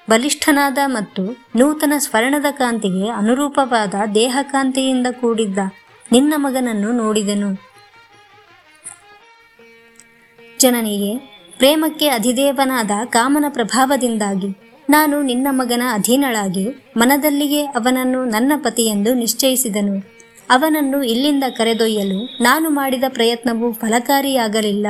ಬಲಿಷ್ಠನಾದ 0.10 0.78
ಮತ್ತು 0.86 1.24
ನೂತನ 1.56 1.94
ಸ್ವರ್ಣದ 1.98 2.46
ಕಾಂತಿಗೆ 2.52 3.10
ಅನುರೂಪವಾದ 3.10 3.94
ದೇಹಕಾಂತಿಯಿಂದ 4.16 5.08
ಕೂಡಿದ್ದ 5.12 5.60
ನಿನ್ನ 6.12 6.34
ಮಗನನ್ನು 6.38 6.92
ನೋಡಿದೆನು. 6.92 7.68
ಜನನಿಗೆ, 10.60 11.18
ಪ್ರೇಮಕ್ಕೆ 11.58 12.08
ಅಧಿದೇವನಾದ 12.08 12.92
ಕಾಮನ 13.06 13.46
ಪ್ರಭಾವದಿಂದಾಗಿ 13.50 14.58
ನಾನು 14.90 15.22
ನಿನ್ನ 15.22 15.48
ಮಗನ 15.50 15.82
ಅಧೀನಳಾಗಿ 15.94 16.68
ಮನದಲ್ಲಿಯೇ 16.98 17.64
ಅವನನ್ನು 17.64 18.26
ನನ್ನ 18.26 18.52
ಪತಿಯೆಂದು 18.58 19.14
ನಿಶ್ಚಯಿಸಿದನು. 19.14 20.18
ಅವನನ್ನು 20.50 21.04
ಇಲ್ಲಿಂದ 21.04 21.44
ಕರೆದೊಯ್ಯಲು 21.50 22.44
ನಾನು 22.44 22.70
ಮಾಡಿದ 22.70 23.04
ಪ್ರಯತ್ನವು 23.08 23.74
ಫಲಕಾರಿಯಾಗಲಿಲ್ಲ. 23.74 24.88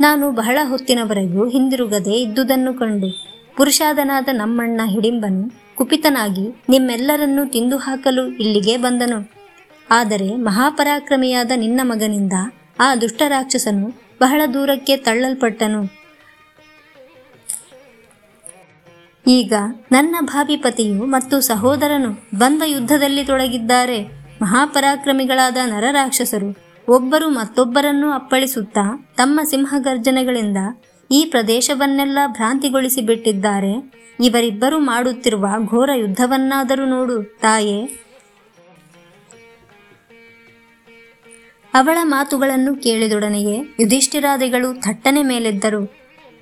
ನಾನು 0.00 0.32
ಬಹಳ 0.32 0.58
ಹೊತ್ತಿನವರೆಗೂ 0.68 1.48
ಹಿಂದಿರುಗದೆ 1.48 2.10
ಇದ್ದುದನ್ನು 2.10 2.74
ಕಂಡು 2.74 3.26
ಪುರುಷಾದನಾದ 3.56 4.28
ನಮ್ಮಣ್ಣ 4.32 4.80
ಹಿಡಿಂಬನು 4.84 5.74
ಕುಪಿತನಾಗಿ 5.74 6.62
ನಿಮ್ಮೆಲ್ಲರನ್ನೂ 6.68 7.44
ತಿಂದು 7.44 7.76
ಹಾಕಲು 7.76 8.26
ಇಲ್ಲಿಗೆ 8.26 8.76
ಬಂದನು. 8.76 9.41
ಆದರೆ 9.92 10.28
ಮಹಾಪರಾಕ್ರಮಿಯಾದ 10.48 11.52
ನಿನ್ನ 11.56 11.80
ಮಗನಿಂದ 11.82 12.36
ಆ 12.80 12.88
ದುಷ್ಟರಾಕ್ಷಸನು 12.94 13.86
ಬಹಳ 14.20 14.40
ದೂರಕ್ಕೆ 14.54 14.94
ತಳ್ಳಲ್ಪಟ್ಟನು. 14.96 15.82
ಈಗ 19.26 19.54
ನನ್ನ 19.92 20.16
ಭಾವಿ 20.22 20.56
ಪತಿಯು 20.56 21.04
ಮತ್ತು 21.06 21.36
ಸಹೋದರನು 21.40 22.10
ಬಂದ 22.38 22.62
ಯುದ್ಧದಲ್ಲಿ 22.66 23.24
ತೊಡಗಿದ್ದಾರೆ. 23.24 23.98
ಮಹಾಪರಾಕ್ರಮಿಗಳಾದ 24.42 25.58
ನರರಾಕ್ಷಸರು 25.64 26.48
ಒಬ್ಬರು 26.88 27.28
ಮತ್ತೊಬ್ಬರನ್ನು 27.28 28.08
ಅಪ್ಪಳಿಸುತ್ತಾ 28.12 28.84
ತಮ್ಮ 29.16 29.40
ಸಿಂಹಗರ್ಜನೆಗಳಿಂದ 29.50 30.60
ಈ 31.10 31.20
ಪ್ರದೇಶವನ್ನೆಲ್ಲ 31.24 32.18
ಭ್ರಾಂತಿಗೊಳಿಸಿ 32.26 33.02
ಬಿಟ್ಟಿದ್ದಾರೆ 33.02 33.74
ಇವರಿಬ್ಬರು 34.20 34.78
ಮಾಡುತ್ತಿರುವ 34.78 35.46
ಘೋರ 35.64 35.90
ಯುದ್ಧವನ್ನಾದರೂ 35.94 36.84
ನೋಡು 36.86 37.16
ತಾಯೇ. 37.40 37.78
ಅವಳ 41.74 41.98
ಮಾತುಗಳನ್ನು 42.02 42.74
ಕೇಳಿದೊಡನೆಯೇ 42.74 43.56
ಯುಧಿಷ್ಠಿರಾದಿಗಳು 43.80 44.80
ಥಟ್ಟನೆ 44.80 45.22
ಮೇಲೆದ್ದರು. 45.22 45.84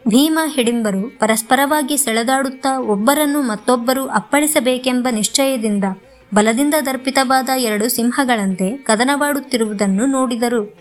ಭೀಮ 0.08 0.38
ಹಿಡಿಂಬರು 0.46 1.18
ಪರಸ್ಪರವಾಗಿ 1.18 1.96
ಸೆಳೆದಾಡುತ್ತಾ 1.96 2.78
ಒಬ್ಬರನ್ನು 2.78 3.42
ಮತ್ತೊಬ್ಬರು 3.42 4.08
ಅಪ್ಪಳಿಸಬೇಕೆಂಬ 4.08 5.08
ನಿಶ್ಚಯದಿಂದ 5.10 5.84
ಬಲದಿಂದ 6.34 6.74
ದರ್ಪಿತವಾದ 6.86 7.48
ಎರಡು 7.56 7.88
ಸಿಂಹಗಳಂತೆ 7.88 8.76
ಕದನವಾಡುತ್ತಿರುವುದನ್ನು 8.76 10.06
ನೋಡಿದರು. 10.06 10.76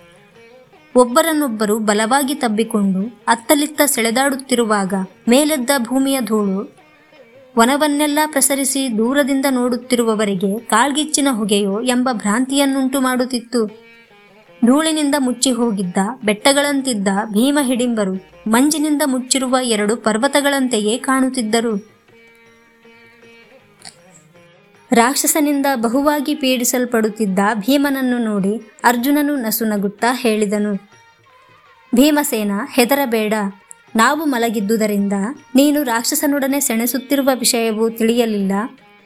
ಒಬ್ಬರನ್ನೊಬ್ಬರು 0.96 1.80
ಬಲವಾಗಿ 1.80 2.36
ತಬ್ಬಿಕೊಂಡು 2.36 3.24
ಅತ್ತಲಿತ್ತ 3.28 3.82
ಸೆಳೆದಾಡುತ್ತಿರುವಾಗ 3.86 4.94
ಮೇಲೆದ್ದ 5.28 5.70
ಭೂಮಿಯ 5.78 6.22
ಧೂಳು 6.22 6.76
ವನವನ್ನೆಲ್ಲ 7.58 8.20
ಪ್ರಸರಿಸಿ 8.26 8.98
ದೂರದಿಂದ 8.98 9.46
ನೋಡುತ್ತಿರುವವರಿಗೆ 9.50 10.60
ಕಾಳ್ಗಿಚ್ಚಿನ 10.60 11.28
ಹೊಗೆಯೋ 11.32 11.82
ಎಂಬ 11.82 12.10
ಭ್ರಾಂತಿಯನ್ನುಂಟು 12.12 13.02
ಮಾಡುತ್ತಿತ್ತು. 13.02 13.89
ಧೂಳಿನಿಂದ 14.66 15.16
ಮುಚ್ಚಿ 15.18 15.52
ಹೋಗಿದ್ದ, 15.52 15.98
ಬೆಟ್ಟಗಳಂತಿದ್ದ 16.26 17.08
ಭೀಮ 17.32 17.60
ಹಿಡಿಂಬರು 17.62 18.14
ಮಂಜಿನಿಂದ 18.48 19.02
ಮುಚ್ಚಿರುವ 19.06 19.56
ಎರಡು 19.62 19.96
ಪರ್ವತಗಳಂತೆಯೇ 19.98 20.98
ಕಾಣುತ್ತಿದ್ದರು. 20.98 21.74
ರಾಕ್ಷಸನಿಂದ 24.92 25.66
ಬಹುವಾಗಿ 25.76 26.34
ಪೀಡಿಸಲ್ಪಡುತ್ತಿದ್ದ 26.36 27.40
ಭೀಮನನ್ನು 27.54 28.18
ನೋಡಿ 28.18 28.54
ಅರ್ಜುನನು 28.84 29.36
ನಸುನಗುತ್ತಾ 29.36 30.10
ಹೇಳಿದನು, 30.14 30.74
ಭೀಮಸೇನ, 31.94 32.52
ಹೆದರಬೇಡ. 32.72 33.34
ನಾವು 33.96 34.26
ಮಲಗಿದ್ದುದರಿಂದ 34.26 35.16
ನೀನು 35.56 35.80
ರಾಕ್ಷಸನೊಡನೆ 35.84 36.60
ಸೆಣಸುತ್ತಿರುವ 36.60 37.30
ವಿಷಯವು 37.34 37.86
ತಿಳಿಯಲಿಲ್ಲ. 37.90 38.52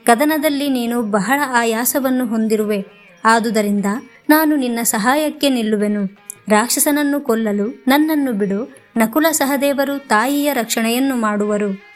ಕದನದಲ್ಲಿ 0.06 0.70
ನೀನು 0.70 0.98
ಬಹಳ 1.12 1.40
ಆಯಾಸವನ್ನು 1.52 2.26
ಹೊಂದಿರುವೆ. 2.26 2.80
ಆದುದರಿಂದ 3.24 3.86
ನಾನು 4.30 4.56
ನಿನ್ನ 4.56 4.80
ಸಹಾಯಕ್ಕೆ 4.82 5.50
ನಿಲ್ಲುವೆನು. 5.50 6.06
ರಾಕ್ಷಸನನ್ನು 6.50 7.22
ಕೊಲ್ಲಲು 7.22 7.84
ನನ್ನನ್ನು 7.88 8.34
ಬಿಡು. 8.34 8.78
ನಕುಲ 8.98 9.26
ಸಹದೇವರು 9.32 10.08
ತಾಯಿಯ 10.08 10.54
ರಕ್ಷಣೆಯನ್ನು 10.54 11.16
ಮಾಡುವರು. 11.16 11.94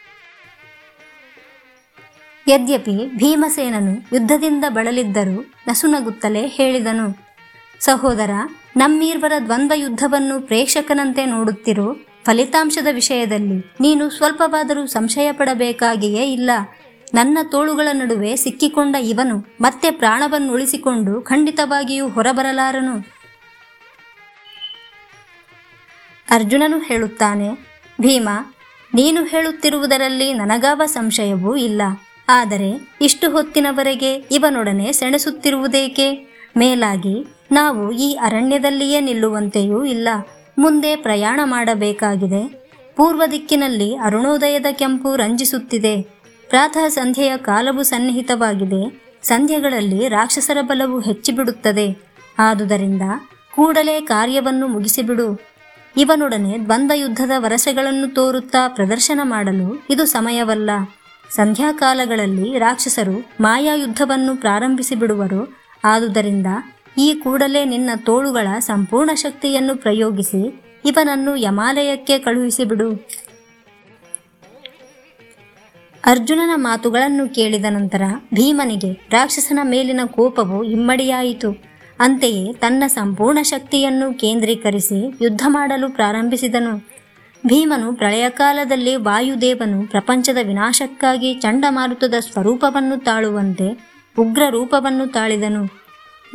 ಯದ್ಯಪಿ 2.48 3.18
ಭೀಮಸೇನನು 3.18 3.92
ಯುದ್ಧದಿಂದ 3.92 4.66
ಬಳಲಿದ್ದರೂ 4.70 5.54
ನಸುನಗುತ್ತಲೇ 5.68 6.48
ಹೇಳಿದನು. 6.48 7.28
ಸಹೋದರ, 7.80 8.30
ನಮ್ಮೀರ್ವರ 8.78 9.34
ದ್ವಂದ್ವ 9.46 9.74
ಯುದ್ಧವನ್ನು 9.76 10.40
ಪ್ರೇಕ್ಷಕನಂತೆ 10.40 11.26
ನೋಡುತ್ತಿರೋ 11.26 11.96
ಫಲಿತಾಂಶದ 12.26 12.88
ವಿಷಯದಲ್ಲಿ 12.92 13.74
ನೀನು 13.82 14.10
ಸ್ವಲ್ಪವಾದರೂ 14.10 14.86
ಸಂಶಯ 14.86 15.32
ಪಡಬೇಕಾಗಿಯೇ 15.32 16.34
ಇಲ್ಲ. 16.34 16.52
ನನ್ನ 17.14 17.38
ತೋಳುಗಳ 17.52 17.88
ನಡುವೆ 17.92 18.36
ಸಿಕ್ಕಿಕೊಂಡ 18.36 18.96
ಇವನು 18.96 19.58
ಮತ್ತೆ 19.62 19.92
ಪ್ರಾಣವನ್ನು 19.92 20.54
ಉಳಿಸಿಕೊಂಡು 20.54 21.22
ಖಂಡಿತವಾಗಿಯೂ 21.22 22.10
ಹೊರಬರಲಾರನು. 22.10 23.18
ಅರ್ಜುನನು 26.32 26.80
ಹೇಳುತ್ತಾನೆ, 26.80 27.50
ಭೀಮ, 28.02 28.30
ನೀನು 28.94 29.24
ಹೇಳುತ್ತಿರುವುದರಲ್ಲಿ 29.24 30.34
ನನಗಾವ 30.34 30.82
ಸಂಶಯವೂ 30.86 31.56
ಇಲ್ಲ. 31.56 31.82
ಆದರೆ 32.30 32.98
ಇಷ್ಟು 33.02 33.32
ಹೊತ್ತಿನವರೆಗೆ 33.32 34.14
ಇವನೊಡನೆ 34.14 34.92
ಸೆಣಸುತ್ತಿರುವುದೇಕೆ? 34.92 36.14
ಮೇಲಾಗಿ, 36.58 37.28
ನಾವು 37.52 37.92
ಈ 37.92 38.14
ಅರಣ್ಯದಲ್ಲಿಯೇ 38.16 39.00
ನಿಲ್ಲುವಂತೆಯೂ 39.00 39.86
ಇಲ್ಲ. 39.86 40.08
ಮುಂದೆ 40.58 40.96
ಪ್ರಯಾಣ 40.96 41.40
ಮಾಡಬೇಕಾಗಿದೆ. 41.44 42.68
ಪೂರ್ವ 42.96 43.24
ದಿಕ್ಕಿನಲ್ಲಿ 43.32 43.96
ಅರುಣೋದಯದ 43.96 44.66
ಕೆಂಪು 44.72 45.16
ರಂಜಿಸುತ್ತಿದೆ. 45.16 46.17
ಪ್ರಾತಃ 46.50 46.88
ಸಂಧ್ಯೆಯ 46.88 47.38
ಕಾಲವು 47.38 47.84
ಸನ್ನಿಹಿತವಾಗಿದೆ. 47.84 49.04
ಸಂಧ್ಯೆಗಳಲ್ಲಿ 49.24 50.08
ರಾಕ್ಷಸರ 50.08 50.58
ಬಲವು 50.62 51.00
ಹೆಚ್ಚಿಬಿಡುತ್ತದೆ. 51.00 51.98
ಆದುದರಿಂದ 52.40 53.02
ಕೂಡಲೇ 53.56 54.02
ಕಾರ್ಯವನ್ನು 54.02 54.68
ಮುಗಿಸಿಬಿಡು. 54.68 55.42
ಇವನೊಡನೆ 55.98 56.66
ದ್ವಂದ್ವ 56.66 56.92
ಯುದ್ಧದ 56.96 57.32
ವರಸೆಗಳನ್ನು 57.38 58.14
ತೋರುತ್ತಾ 58.14 58.68
ಪ್ರದರ್ಶನ 58.68 59.20
ಮಾಡಲು 59.24 59.86
ಇದು 59.90 60.06
ಸಮಯವಲ್ಲ. 60.06 60.70
ಸಂಧ್ಯಾಕಾಲಗಳಲ್ಲಿ 61.36 62.58
ರಾಕ್ಷಸರು 62.58 63.30
ಮಾಯಾ 63.42 63.76
ಯುದ್ಧವನ್ನು 63.76 64.38
ಪ್ರಾರಂಭಿಸಿ 64.38 64.96
ಬಿಡುವರು 64.96 65.58
ಆದುದರಿಂದ 65.84 66.48
ಈ 66.98 67.14
ಕೂಡಲೇ 67.14 67.66
ನಿನ್ನ 67.66 67.90
ತೋಳುಗಳ 67.98 68.48
ಸಂಪೂರ್ಣ 68.60 69.14
ಶಕ್ತಿಯನ್ನು 69.14 69.76
ಪ್ರಯೋಗಿಸಿ 69.76 70.64
ಇವನನ್ನು 70.86 71.36
ಯಮಾಲಯಕ್ಕೆ 71.36 72.20
ಕಳುಹಿಸಿಬಿಡು. 72.20 73.10
ಅರ್ಜುನನ 76.08 76.50
ಮಾತುಗಳನ್ನು 76.56 77.36
ಕೇಳಿದ 77.36 77.66
ನಂತರ 77.70 78.02
ಭೀಮನಿಗೆ 78.34 78.92
ರಾಕ್ಷಸನ 79.12 79.60
ಮೇಲಿನ 79.64 80.00
ಕೋಪವು 80.06 80.64
ಇಮ್ಮಡಿಯಾಯಿತು. 80.64 81.50
ಅಂತೆಯೇ 82.00 82.54
ತನ್ನ 82.54 82.84
ಸಂಪೂರ್ಣ 82.88 83.42
ಶಕ್ತಿಯನ್ನು 83.42 84.14
ಕೇಂದ್ರೀಕರಿಸಿ 84.14 85.18
ಯುದ್ಧ 85.22 85.42
ಮಾಡಲು 85.48 85.90
ಪ್ರಾರಂಭಿಸಿದನು. 85.90 86.78
ಭೀಮನು 87.48 87.96
ಪ್ರಳಯಕಾಲದಲ್ಲಿ 87.96 88.96
ವಾಯುದೇವನು 88.96 89.88
ಪ್ರಪಂಚದ 89.88 90.38
ವಿನಾಶಕ್ಕಾಗಿ 90.44 91.34
ಚಂಡಮಾರುತದ 91.34 92.14
ಸ್ವರೂಪವನ್ನು 92.20 92.98
ತಾಳುವಂತೆ 92.98 93.68
ಉಗ್ರ 94.20 94.44
ರೂಪವನ್ನು 94.50 95.08
ತಾಳಿದನು. 95.08 95.64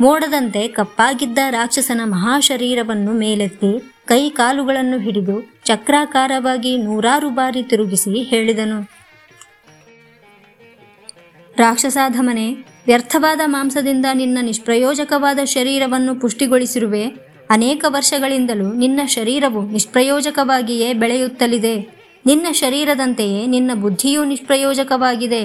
ಮೋಡದಂತೆ 0.01 0.67
ಕಪ್ಪಾಗಿದ್ದ 0.67 1.37
ರಾಕ್ಷಸನ 1.49 2.01
ಮಹಾಶರೀರವನ್ನು 2.05 3.13
ಮೇಲೆತ್ತಿ 3.13 3.71
ಕೈ 4.05 4.29
ಕಾಲುಗಳನ್ನು 4.29 4.97
ಹಿಡಿದು 4.97 5.61
ಚಕ್ರಾಕಾರವಾಗಿ 5.65 6.77
ನೂರಾರು 6.77 7.29
ಬಾರಿ 7.29 7.63
ತಿರುಗಿಸಿ 7.63 8.21
ಹೇಳಿದನು. 8.21 9.02
ರಾಕ್ಷಸಾಧಮನೆ, 11.57 12.51
ವ್ಯರ್ಥವಾದ 12.85 13.39
ಮಾಂಸದಿಂದ 13.45 14.05
ನಿನ್ನ 14.13 14.37
ನಿಷ್ಪ್ರಯೋಜಕವಾದ 14.41 15.39
ಶರೀರವನ್ನು 15.43 16.15
ಪುಷ್ಟಿಗೊಳಿಸಿರುವೆ. 16.15 17.03
ಅನೇಕ 17.49 17.85
ವರ್ಷಗಳಿಂದಲೂ 17.87 18.73
ನಿನ್ನ 18.73 18.99
ಶರೀರವು 19.05 19.61
ನಿಷ್ಪ್ರಯೋಜಕವಾಗಿಯೇ 19.61 20.93
ಬೆಳೆಯುತ್ತಲಿದೆ. 20.93 22.03
ನಿನ್ನ 22.25 22.47
ಶರೀರದಂತೆಯೇ 22.51 23.45
ನಿನ್ನ 23.45 23.71
ಬುದ್ಧಿಯೂ 23.73 24.23
ನಿಷ್ಪ್ರಯೋಜಕವಾಗಿದೆ. 24.23 25.43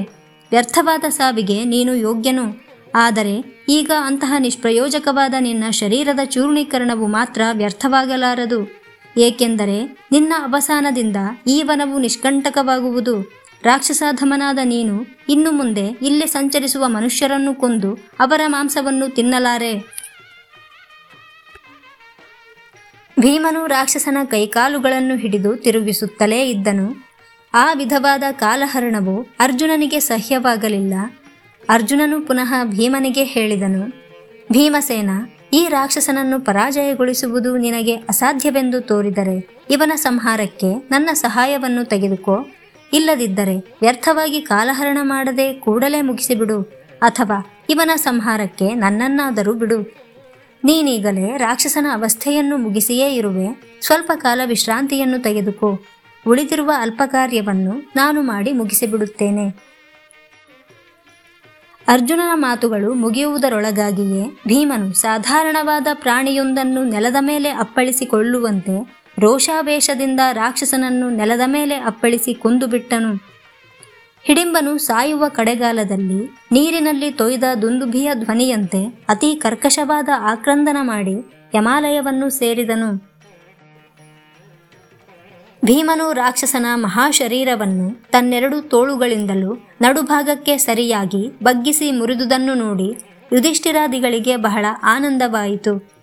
ವ್ಯರ್ಥವಾದ 0.50 1.04
ಸಾವಿಗೆ 1.08 1.64
ನೀನು 1.64 1.94
ಯೋಗ್ಯನು. 1.94 2.68
ಆದರೆ 2.94 3.64
ಈಗ 3.68 3.90
ಅಂತಹ 4.00 4.34
ನಿಷ್ಪ್ರಯೋಜಕವಾದ 4.38 5.34
ನಿನ್ನ 5.40 5.70
ಶರೀರದ 5.70 6.20
ಚೂರ್ಣೀಕರಣವು 6.24 7.06
ಮಾತ್ರ 7.06 7.42
ವ್ಯರ್ಥವಾಗಲಾರದು. 7.52 8.82
ಏಕೆಂದರೆ 9.16 10.06
ನಿನ್ನ 10.12 10.32
ಅವಸಾನದಿಂದ 10.38 11.16
ಈ 11.46 11.62
ವನವು 11.62 11.98
ನಿಷ್ಕಂಟಕವಾಗುವುದು. 11.98 13.38
ರಾಕ್ಷಸಾಧಮನಾದ 13.64 14.58
ನೀನು 14.64 15.06
ಇನ್ನು 15.28 15.50
ಮುಂದೆ 15.50 15.80
ಇಲ್ಲಿ 15.80 16.26
ಸಂಚರಿಸುವ 16.26 16.84
ಮನುಷ್ಯರನ್ನು 16.88 17.54
ಕೊಂದು 17.54 17.94
ಅವರ 17.94 18.40
ಮಾಂಸವನ್ನು 18.46 19.08
ತಿನ್ನಲಾರೆ. 19.14 19.72
ಭೀಮನು 23.20 23.66
ರಾಕ್ಷಸನ 23.66 24.18
ಕೈಕಾಲುಗಳನ್ನು 24.24 25.16
ಹಿಡಿದು 25.16 25.56
ತಿರುಗಿಸುತ್ತಲೇ 25.56 26.50
ಇದ್ದನು. 26.50 27.08
ಆ 27.54 27.72
ವಿಧವಾದ 27.72 28.22
ಕಾಲಹರಣವು 28.30 29.22
ಅರ್ಜುನನಿಗೆ 29.40 30.00
ಸಹ್ಯವಾಗಲಿಲ್ಲ. 30.00 30.94
ಅರ್ಜುನನು 31.68 32.26
ಪುನಃ 32.26 32.52
ಭೀಮನಿಗೆ 32.64 33.24
ಹೇಳಿದನು, 33.24 33.82
ಭೀಮಸೇನ, 34.52 35.10
ಈ 35.52 35.68
ರಾಕ್ಷಸನನ್ನು 35.68 36.40
ಪರಾಜಯಗೊಳಿಸುವುದು 36.40 37.56
ನಿನಗೆ 37.56 37.94
ಅಸಾಧ್ಯವೆಂದು 37.94 38.80
ತೋರಿದರೆ 38.80 39.66
ಇವನ 39.70 39.92
ಸಂಹಾರಕ್ಕೆ 39.94 40.88
ನನ್ನ 40.90 41.10
ಸಹಾಯವನ್ನು 41.12 41.84
ತೆಗೆದುಕೋ. 41.84 42.36
ಇಲ್ಲದಿದ್ದರೆ 42.92 43.56
ವ್ಯರ್ಥವಾಗಿ 43.80 44.40
ಕಾಲಹರಣ 44.40 44.98
ಮಾಡದೆ 45.02 45.54
ಕೂಡಲೇ 45.54 46.00
ಮುಗಿಸಿಬಿಡು, 46.00 46.58
ಅಥವಾ 47.02 47.66
ಇವನ 47.70 47.90
ಸಂಹಾರಕ್ಕೆ 47.96 48.74
ನನ್ನನ್ನಾದರೂ 48.74 49.52
ಬಿಡು. 49.54 49.78
ನೀನೀಗಲೇ 50.64 51.36
ರಾಕ್ಷಸನ 51.36 51.86
ಅವಸ್ಥೆಯನ್ನು 51.92 52.56
ಮುಗಿಸಿಯೇ 52.56 53.08
ಇರುವೆ, 53.14 53.46
ಸ್ವಲ್ಪ 53.80 54.10
ಕಾಲ 54.14 54.40
ವಿಶ್ರಾಂತಿಯನ್ನು 54.44 55.18
ತೆಗೆದುಕೋ. 55.18 55.70
ಉಳಿದಿರುವ 56.26 56.70
ಅಲ್ಪ 56.76 57.02
ಕಾರ್ಯವನ್ನು 57.06 57.74
ನಾನು 57.96 58.22
ಮಾಡಿ 58.22 58.52
ಮುಗಿಸಿಬಿಡುತ್ತೇನೆ. 58.52 59.46
ಅರ್ಜುನನ 61.88 62.32
ಮಾತುಗಳು 62.34 62.94
ಮುಗಿಯುವುದರೊಳಗಾಗಿಯೇ 62.94 64.24
ಭೀಮನು 64.48 64.92
ಸಾಧಾರಣವಾದ 64.92 65.86
ಪ್ರಾಣಿಯೊಂದನ್ನು 65.94 66.84
ನೆಲದ 66.84 67.16
ಮೇಲೆ 67.20 67.50
ಅಪ್ಪಳಿಸಿಕೊಳ್ಳುವಂತೆ 67.50 68.97
ರೋಷಾವೇಶದಿಂದ 69.18 70.20
ರಾಕ್ಷಸನನ್ನು 70.32 71.10
ನೆಲದ 71.10 71.40
ಮೇಲೆ 71.46 71.74
ಅಪ್ಪಳಿಸಿ 71.74 72.34
ಕೊಂದುಬಿಟ್ಟನು 72.34 73.12
ಹಿಡಿಂಬನು 74.24 74.78
ಸಾಯುವ 74.78 75.28
ಕಡೆಗಾಲದಲ್ಲಿ 75.28 76.20
ನೀರಿನಲ್ಲಿ 76.52 77.10
ತೊಯ್ದ 77.10 77.44
ದುಂದುಭಿಯ 77.62 78.10
ಧ್ವನಿಯಂತೆ 78.14 79.06
ಅತಿ 79.08 79.34
ಕರ್ಕಶವಾದ 79.34 80.08
ಆಕ್ರಂದನ 80.32 80.76
ಮಾಡಿ 80.80 81.14
ಯಮಾಲಯವನ್ನು 81.54 82.30
ಸೇರಿದನು. 82.30 82.90
ಭೀಮನು 85.64 86.12
ರಾಕ್ಷಸನ 86.12 86.66
ಮಹಾಶರೀರವನ್ನು 86.74 88.10
ತನ್ನೆರಡು 88.10 88.60
ತೋಳುಗಳಿಂದಲೂ 88.62 89.54
ನಡುಭಾಗಕ್ಕೆ 89.80 90.56
ಸರಿಯಾಗಿ 90.56 91.30
ಬಗ್ಗಿಸಿ 91.42 91.90
ಮುರಿದುದನ್ನು 91.90 92.54
ನೋಡಿ 92.54 92.88
ಯುಧಿಷ್ಠಿರಾದಿಗಳಿಗೆ 93.32 94.36
ಬಹಳ 94.36 94.66
ಆನಂದವಾಯಿತು. 94.82 95.97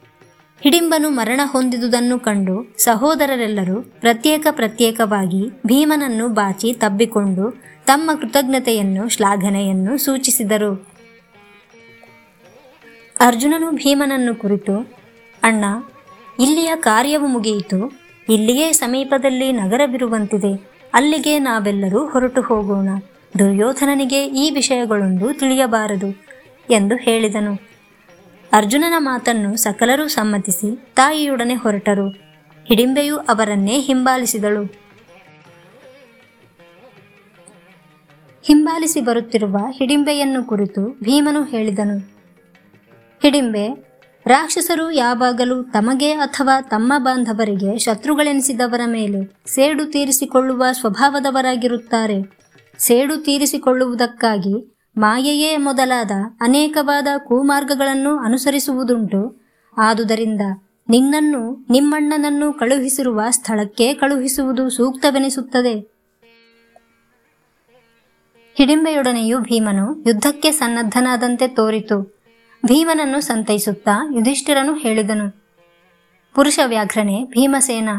ಹಿಡಿಂಬನು 0.62 1.10
ಮರಣ 1.10 1.42
ಹೊಂದಿದುದನ್ನು 1.44 2.20
ಕಂಡು 2.20 2.76
ಸಹೋದರರೆಲ್ಲರೂ 2.78 3.82
ಪ್ರತ್ಯೇಕ 3.82 4.48
ಪ್ರತ್ಯೇಕವಾಗಿ 4.52 5.50
ಭೀಮನನ್ನು 5.68 6.28
ಬಾಚಿ 6.28 6.74
ತಬ್ಬಿಕೊಂಡು 6.74 7.62
ತಮ್ಮ 7.86 8.12
ಕೃತಜ್ಞತೆಯನ್ನು, 8.20 9.10
ಶ್ಲಾಘನೆಯನ್ನು 9.10 9.98
ಸೂಚಿಸಿದರು. 9.98 10.88
ಅರ್ಜುನನು 13.20 13.72
ಭೀಮನನ್ನು 13.72 14.36
ಕುರಿತು, 14.36 14.92
ಅಣ್ಣ, 15.44 15.66
ಇಲ್ಲಿಯ 16.40 16.72
ಕಾರ್ಯವು 16.76 17.28
ಮುಗಿಯಿತು. 17.28 17.92
ಇಲ್ಲಿಯೇ 18.30 18.72
ಸಮೀಪದಲ್ಲಿ 18.72 19.52
ನಗರವಿರುವಂತಿದೆ 19.52 20.70
ಅಲ್ಲಿಗೆ 20.94 21.40
ನಾವೆಲ್ಲರೂ 21.40 22.08
ಹೊರಟು 22.08 22.42
ಹೋಗೋಣ. 22.42 22.90
ದುರ್ಯೋಧನನಿಗೆ 23.40 24.26
ಈ 24.26 24.52
ವಿಷಯಗಳೊಂದು 24.52 25.34
ತಿಳಿಯಬಾರದು 25.34 26.26
ಎಂದು 26.72 26.96
ಹೇಳಿದನು. 26.96 27.75
ಅರ್ಜುನನ 28.56 28.94
ಮಾತನ್ನು 28.98 29.58
ಸಕಲರೂ 29.58 30.08
ಸಮ್ಮತಿಸಿ 30.08 30.94
ತಾಯಿಯೊಡನೆ 30.96 31.56
ಹೊರಟರು. 31.56 32.10
ಹಿಡಿಂಬೆಯು 32.66 33.18
ಅವರನ್ನೇ 33.18 33.80
ಹಿಂಬಾಲಿಸಿದಳು. 33.80 34.64
ಹಿಂಬಾಲಿಸಿ 38.44 39.02
ಬರುತ್ತಿರುವ 39.02 39.58
ಹಿಡಿಂಬೆಯನ್ನು 39.72 40.44
ಕುರಿತು 40.44 41.00
ಭೀಮನು 41.04 41.44
ಹೇಳಿದನು. 41.44 41.98
ಹಿಡಿಂಬೆ, 43.22 43.66
ರಾಕ್ಷಸರು 44.28 44.92
ಯಾವಾಗಲೂ 44.92 45.64
ತಮಗೆ 45.64 46.12
ಅಥವಾ 46.12 46.62
ತಮ್ಮ 46.62 46.94
ಬಾಂಧವರಿಗೆ 46.98 47.78
ಶತ್ರುಗಳೆನಿಸಿದವರ 47.78 48.82
ಮೇಲೆ 48.86 49.46
ಸೇಡು 49.48 49.86
ತೀರಿಸಿಕೊಳ್ಳುವ 49.86 50.64
ಸ್ವಭಾವದವರಾಗಿರುತ್ತಾರೆ. 50.72 52.20
ಸೇಡು 52.78 53.18
ತೀರಿಸಿಕೊಳ್ಳುವುದಕ್ಕಾಗಿ 53.18 54.75
ಮಾಯೆಯೇ 54.98 55.58
ಮೊದಲಾದ 55.58 56.12
ಅನೇಕವಾದ 56.42 57.08
ಕುಮಾರ್ಗಗಳನ್ನು 57.18 58.18
ಅನುಸರಿಸುವುದುಂಟು. 58.18 59.22
ಆದುದರಿಂದ 59.78 60.42
ನಿನ್ನನ್ನು, 60.90 61.66
ನಿಮ್ಮಣ್ಣನನ್ನು 61.70 62.54
ಕಳುಹಿಸಿರುವ 62.54 63.22
ಸ್ಥಳಕ್ಕೆ 63.30 63.94
ಕಳುಹಿಸುವುದು 63.94 64.70
ಸೂಕ್ತವೆನಿಸುತ್ತದೆ. 64.70 65.96
ಹಿಡಿಂಬೆಯೊಡನೆಯು 68.56 69.40
ಭೀಮನು 69.40 70.04
ಯುದ್ಧಕ್ಕೆ 70.08 70.52
ಸನ್ನದ್ಧನಾದಂತೆ 70.52 71.48
ತೋರಿತು. 71.48 71.98
ಭೀಮನನ್ನು 72.66 73.22
ಸಂತೈಸುತ್ತಾ 73.22 73.92
ಯುಧಿಷ್ಠಿರನು 74.16 74.74
ಹೇಳಿದನು, 74.74 75.28
ಪುರುಷ 76.34 76.60
ವ್ಯಾಘ್ರನೆ, 76.66 77.24
ಭೀಮಸೇನ, 77.26 77.90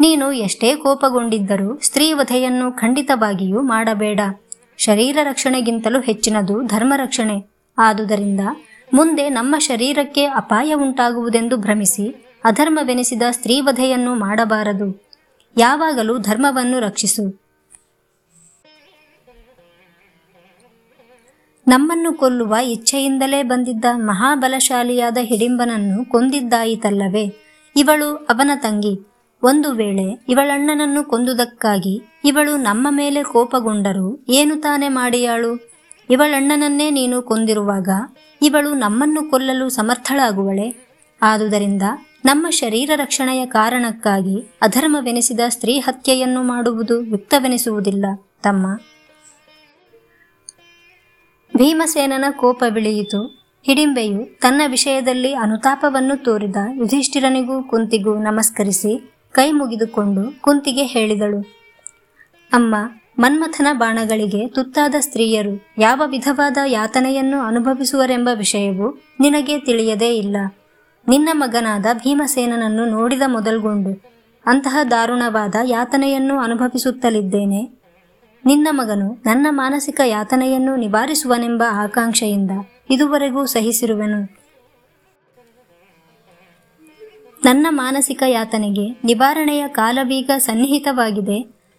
ನೀನು 0.00 0.32
ಎಷ್ಟೇ 0.32 0.76
ಕೋಪಗೊಂಡಿದ್ದರೂ 0.76 1.78
ಸ್ತ್ರೀವಧೆಯನ್ನು 1.78 2.72
ಖಂಡಿತವಾಗಿಯೂ 2.72 3.60
ಮಾಡಬೇಡ. 3.60 4.20
ಶರೀರ 4.78 5.18
ರಕ್ಷಣೆಗಿಂತಲೂ 5.22 6.00
ಹೆಚ್ಚಿನದು 6.00 6.62
ಧರ್ಮ 6.62 6.92
ರಕ್ಷಣೆ 6.96 7.54
ಆದುದರಿಂದ 7.78 8.40
ಮುಂದೆ 8.94 9.28
ನಮ್ಮ 9.28 9.58
ಶರೀರಕ್ಕೆ 9.58 10.24
ಅಪಾಯ 10.24 10.74
ಉಂಟಾಗುವುದೆಂದು 10.74 11.56
ಭ್ರಮಿಸಿ 11.56 12.24
ಅಧರ್ಮವೆನಿಸಿದ 12.44 13.22
ಸ್ತ್ರೀವಧೆಯನ್ನು 13.30 14.14
ಮಾಡಬಾರದು. 14.14 15.08
ಯಾವಾಗಲೂ 15.56 16.18
ಧರ್ಮವನ್ನು 16.18 16.80
ರಕ್ಷಿಸು. 16.80 17.44
ನಮ್ಮನ್ನು 21.68 22.12
ಕೊಲ್ಲುವ 22.12 22.56
ಇಚ್ಛೆಯಿಂದಲೇ 22.62 23.42
ಬಂದಿದ್ದ 23.42 23.84
ಮಹಾಬಲಶಾಲಿಯಾದ 23.94 25.18
ಹಿಡಿಂಬನನ್ನು 25.20 26.04
ಕೊಂದಿದ್ದಾಯಿತಲ್ಲವೇ? 26.04 27.34
ಇವಳು 27.76 28.14
ಅವನ 28.14 28.50
ತಂಗಿ. 28.54 29.13
ಒಂದು 29.44 29.72
ವೇಳೆ 29.72 30.24
ಇವಳಣ್ಣನನ್ನು 30.28 31.04
ಕೊಂದುದಕ್ಕಾಗಿ 31.04 32.02
ಇವಳು 32.24 32.56
ನಮ್ಮ 32.56 32.88
ಮೇಲೆ 32.90 33.22
ಕೋಪಗೊಂಡರೂ 33.22 34.18
ಏನು 34.28 34.56
ತಾನೇ 34.56 34.88
ಮಾಡಿಯಾಳು? 34.88 35.68
ಇವಳಣ್ಣನನ್ನೇ 36.10 36.90
ನೀನು 36.90 37.22
ಕೊಂದಿರುವಾಗ 37.22 37.88
ಇವಳು 38.42 38.74
ನಮ್ಮನ್ನು 38.74 39.30
ಕೊಲ್ಲಲು 39.30 39.68
ಸಮರ್ಥಳಾಗುವಳೆ. 39.68 40.86
ಆದುದರಿಂದ 41.22 41.82
ನಮ್ಮ 42.24 42.50
ಶರೀರ 42.50 42.90
ರಕ್ಷಣೆಯ 42.96 43.46
ಕಾರಣಕ್ಕಾಗಿ 43.46 44.58
ಅಧರ್ಮವೆನಿಸಿದ 44.62 45.40
ಸ್ತ್ರೀ 45.48 45.78
ಹತ್ಯೆಯನ್ನು 45.78 46.42
ಮಾಡುವುದು 46.42 47.00
ಯುಕ್ತವೆನಿಸುವುದಿಲ್ಲ, 47.00 48.06
ತಮ್ಮ. 48.42 48.66
ಭೀಮಸೇನನ 51.56 52.24
ಕೋಪವಿಳಿಯಿತು 52.30 53.20
ಹಿಡಿಂಬೆಯು 53.62 54.40
ತನ್ನ 54.40 54.62
ವಿಷಯದಲ್ಲಿ 54.66 55.34
ಅನುತಾಪವನ್ನು 55.34 56.22
ತೋರಿದ 56.22 56.56
ಯುಧಿಷ್ಠಿರನಿಗೂ 56.76 57.62
ಕುಂತಿಗೂ 57.62 58.14
ನಮಸ್ಕರಿಸಿ 58.14 59.13
ಕೈ 59.34 59.46
ಮುಗಿದುಕೊಂಡು 59.50 60.22
ಕುಂತಿಗೆ 60.40 60.82
ಹೇಳಿದಳು, 60.82 61.38
ಅಮ್ಮ, 62.52 62.74
ಮನ್ಮಥನ 63.18 63.68
ಬಾಣಗಳಿಗೆ 63.72 64.46
ತುತ್ತಾದ 64.48 64.94
ಸ್ತ್ರೀಯರು 65.00 65.54
ಯಾವ 65.78 66.02
ವಿಧವಾದ 66.06 66.58
ಯಾತನೆಯನ್ನು 66.66 67.38
ಅನುಭವಿಸುವರೆಂಬ 67.40 68.28
ವಿಷಯವು 68.34 68.88
ನಿನಗೆ 69.20 69.56
ತಿಳಿಯದೇ 69.58 70.10
ಇಲ್ಲ. 70.16 70.36
ನಿನ್ನ 71.08 71.28
ಮಗನಾದ 71.32 71.86
ಭೀಮಸೇನನನ್ನು 71.94 72.84
ನೋಡಿದ 72.86 73.22
ಮೊದಲ್ಗೊಂಡು 73.26 73.92
ಅಂತಹ 74.46 74.76
ದಾರುಣವಾದ 74.90 75.54
ಯಾತನೆಯನ್ನು 75.64 76.38
ಅನುಭವಿಸುತ್ತಲಿದ್ದೇನೆ. 76.38 77.62
ನಿನ್ನ 78.44 78.68
ಮಗನು 78.70 79.10
ನನ್ನ 79.26 79.46
ಮಾನಸಿಕ 79.50 80.00
ಯಾತನೆಯನ್ನು 80.06 80.72
ನಿವಾರಿಸುವನೆಂಬ 80.76 81.62
ಆಕಾಂಕ್ಷೆಯಿಂದ 81.84 82.50
ಇದುವರೆಗೂ 82.90 83.42
ಸಹಿಸಿರುವೆನು. 83.46 84.43
ನನ್ನ 87.44 87.66
ಮಾನಸಿಕ 87.70 88.22
ಯಾತನೆಗೆ 88.26 88.84
ನಿವಾರಣೆಯ 89.04 89.68
ಕಾಲವೀಗ 89.68 90.30
ಸನ್ನಿಹಿತವಾಗಿದೆ. 90.38 91.38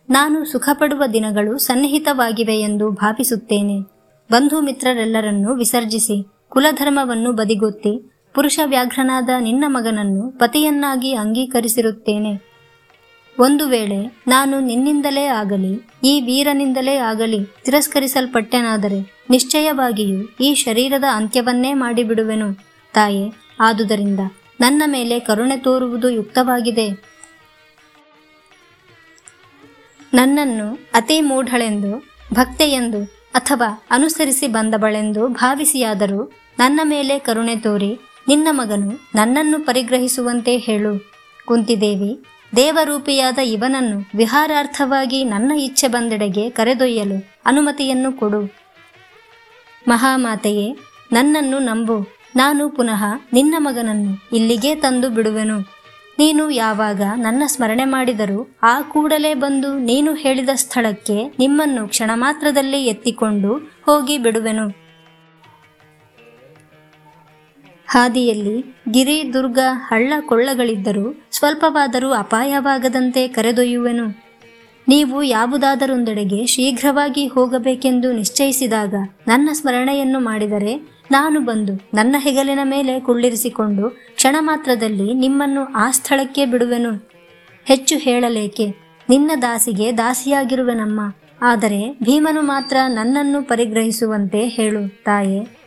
ನಾನು 0.10 0.46
ಸುಖಪಡುವ 0.46 1.04
ದಿನಗಳು 1.14 1.58
ಸನ್ನಿಹಿತವಾಗಿವೆ 1.58 2.58
ಎಂದು 2.60 2.92
ಭಾವಿಸುತ್ತೇನೆ. 2.92 3.78
ಬಂಧು 4.32 4.62
ಮಿತ್ರರೆಲ್ಲರನ್ನೂ 4.62 5.56
ವಿಸರ್ಜಿಸಿ, 5.56 6.18
ಕುಲಧರ್ಮವನ್ನು 6.50 7.32
ಬದಿಗೊತ್ತಿ, 7.32 7.94
ಪುರುಷ 8.34 8.60
ವ್ಯಾಘ್ರನಾದ 8.66 9.30
ನಿನ್ನ 9.40 9.64
ಮಗನನ್ನು 9.68 10.32
ಪತಿಯನ್ನಾಗಿ 10.40 11.14
ಅಂಗೀಕರಿಸಿರುತ್ತೇನೆ. 11.14 12.34
ಒಂದು 13.40 13.68
ವೇಳೆ 13.68 14.00
ನಾನು 14.28 14.60
ನಿನ್ನಿಂದಲೇ 14.60 15.26
ಆಗಲಿ, 15.42 15.74
ಈ 16.04 16.22
ವೀರನಿಂದಲೇ 16.22 16.96
ಆಗಲಿ 16.96 17.40
ತಿರಸ್ಕರಿಸಲ್ಪಟ್ಟೆನಾದರೆ 17.66 19.00
ನಿಶ್ಚಯವಾಗಿಯೂ 19.30 20.20
ಈ 20.42 20.56
ಶರೀರದ 20.56 21.04
ಅಂತ್ಯವನ್ನೇ 21.14 21.74
ಮಾಡಿಬಿಡುವೆನು, 21.74 22.50
ತಾಯೇ. 22.94 23.26
ಆದುದರಿಂದ 23.60 24.20
ನನ್ನ 24.62 24.84
ಮೇಲೆ 24.86 25.20
ಕರುಣೆ 25.20 25.58
ತೋರುವುದು 25.58 26.10
ಯುಕ್ತವಾಗಿದೆ. 26.10 27.16
ನನ್ನನ್ನು 30.14 30.80
ಅತಿ 30.94 31.22
ಮೂಢಳೆಂದು, 31.22 31.98
ಭಕ್ತೆಯೆಂದು 32.34 33.04
ಅಥವಾ 33.34 33.88
ಅನುಸರಿಸಿ 33.92 34.48
ಬಂದವಳೆಂದು 34.48 35.28
ಭಾವಿಸಿಯಾದರೂ 35.28 36.32
ನನ್ನ 36.60 36.80
ಮೇಲೆ 36.84 37.20
ಕರುಣೆ 37.20 37.56
ತೋರಿ 37.56 38.00
ನಿನ್ನ 38.28 38.48
ಮಗನು 38.52 39.00
ನನ್ನನ್ನು 39.16 39.66
ಪರಿಗ್ರಹಿಸುವಂತೆ 39.66 40.58
ಹೇಳು. 40.58 41.12
ಕುಂತಿದೇವಿ, 41.46 42.26
ದೇವರೂಪಿಯಾದ 42.56 43.38
ಇವನನ್ನು 43.38 44.18
ವಿಹಾರಾರ್ಥವಾಗಿ 44.18 45.24
ನನ್ನ 45.24 45.52
ಇಚ್ಛೆ 45.52 45.88
ಬಂದೆಡೆಗೆ 45.88 46.50
ಕರೆದೊಯ್ಯಲು 46.50 47.42
ಅನುಮತಿಯನ್ನು 47.46 48.12
ಕೊಡು. 48.12 48.56
ಮಹಾಮಾತೆಯೇ, 49.88 50.78
ನನ್ನನ್ನು 51.12 51.60
ನಂಬು. 51.60 52.15
ನಾನು 52.36 52.70
ಪುನಃ 52.70 53.04
ನಿನ್ನ 53.34 53.56
ಮಗನನ್ನು 53.58 54.36
ಇಲ್ಲಿಗೆ 54.36 54.76
ತಂದು 54.76 55.10
ಬಿಡುವೆನು. 55.10 55.60
ನೀನು 56.20 56.50
ಯಾವಾಗ 56.50 57.02
ನನ್ನ 57.16 57.44
ಸ್ಮರಣೆ 57.46 57.86
ಮಾಡಿದರೂ 57.86 58.48
ಆ 58.64 58.82
ಕೂಡಲೇ 58.82 59.34
ಬಂದು 59.34 59.80
ನೀನು 59.80 60.14
ಹೇಳಿದ 60.14 60.50
ಸ್ಥಳಕ್ಕೆ 60.56 61.36
ನಿಮ್ಮನ್ನು 61.40 61.88
ಕ್ಷಣ 61.88 62.12
ಮಾತ್ರದಲ್ಲಿ 62.14 62.86
ಎತ್ತಿಕೊಂಡು 62.86 63.70
ಹೋಗಿ 63.86 64.18
ಬಿಡುವೆನು. 64.18 64.86
ಹಾದಿಯಲ್ಲಿ 67.88 68.76
ಗಿರಿ 68.92 69.34
ದುರ್ಗ 69.34 69.60
ಹಳ್ಳ 69.72 70.14
ಕೊಳ್ಳಗಳಿದ್ದರೂ 70.20 71.26
ಸ್ವಲ್ಪವಾದರೂ 71.32 72.12
ಅಪಾಯವಾಗದಂತೆ 72.14 73.28
ಕರೆದೊಯ್ಯುವೆನು. 73.28 74.26
ನೀವು 74.88 75.24
ಯಾವುದಾದರೊಂದೆಡೆಗೆ 75.24 76.46
ಶೀಘ್ರವಾಗಿ 76.46 77.28
ಹೋಗಬೇಕೆಂದು 77.28 78.12
ನಿಶ್ಚಯಿಸಿದಾಗ 78.12 78.94
ನನ್ನ 79.28 79.50
ಸ್ಮರಣೆಯನ್ನು 79.54 80.20
ಮಾಡಿದರೆ 80.20 80.95
ನಾನು 81.12 81.40
ಬಂದು 81.40 81.90
ನನ್ನ 81.94 82.16
ಹೆಗಲಿನ 82.20 82.60
ಮೇಲೆ 82.64 83.00
ಕುಳ್ಳಿರಿಸಿಕೊಂಡು 83.00 83.90
ಕ್ಷಣ 83.90 84.36
ಮಾತ್ರದಲ್ಲಿ 84.40 85.14
ನಿಮ್ಮನ್ನು 85.14 85.66
ಆ 85.66 85.92
ಸ್ಥಳಕ್ಕೆ 85.92 86.46
ಬಿಡುವೆನು. 86.46 87.10
ಹೆಚ್ಚು 87.66 87.98
ಹೇಳಲೇಕೆ, 87.98 88.76
ನಿನ್ನ 89.10 89.32
ದಾಸಿಗೆ 89.42 89.98
ದಾಸಿಯಾಗಿರುವೆನಮ್ಮ. 89.98 91.14
ಆದರೆ 91.42 91.98
ಭೀಮನು 92.04 92.42
ಮಾತ್ರ 92.42 92.78
ನನ್ನನ್ನು 92.88 93.44
ಪರಿಗ್ರಹಿಸುವಂತೆ 93.44 94.48
ಹೇಳು, 94.48 95.04
ತಾಯೇ. 95.04 95.58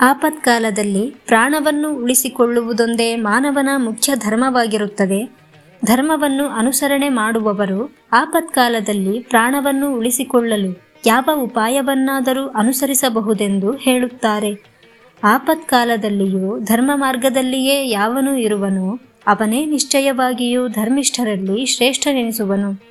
ಆಪತ್ಕಾಲದಲ್ಲಿ 0.00 1.14
ಪ್ರಾಣವನ್ನು 1.26 1.94
ಉಳಿಸಿಕೊಳ್ಳುವುದೊಂದೇ 1.94 3.16
ಮಾನವನ 3.16 3.68
ಮುಖ್ಯ 3.76 4.16
ಧರ್ಮವಾಗಿರುತ್ತದೆ. 4.16 5.36
ಧರ್ಮವನ್ನು 5.84 6.48
ಅನುಸರಣೆ 6.48 7.08
ಮಾಡುವವರು 7.08 7.96
ಆಪತ್ಕಾಲದಲ್ಲಿ 8.12 9.18
ಪ್ರಾಣವನ್ನು 9.18 9.94
ಉಳಿಸಿಕೊಳ್ಳಲು 9.94 10.85
ಯಾವ 11.06 11.24
ಉಪಾಯವನ್ನಾದರೂ 11.34 12.48
ಅನುಸರಿಸಬಹುದೆಂದು 12.48 13.72
ಹೇಳುತ್ತಾರೆ. 13.72 14.76
ಆಪತ್ಕಾಲದಲ್ಲಿಯೂ 15.24 16.58
ಧರ್ಮ 16.58 16.90
ಮಾರ್ಗದಲ್ಲಿಯೇ 16.94 17.88
ಯಾವನು 17.88 18.36
ಇರುವನೋ, 18.36 18.98
ಅವನೇ 19.26 19.64
ನಿಶ್ಚಯವಾಗಿಯೂ 19.64 20.68
ಧರ್ಮಿಷ್ಠರಲ್ಲಿ 20.68 21.66
ಶ್ರೇಷ್ಠನೆನಿಸುವನು. 21.66 22.82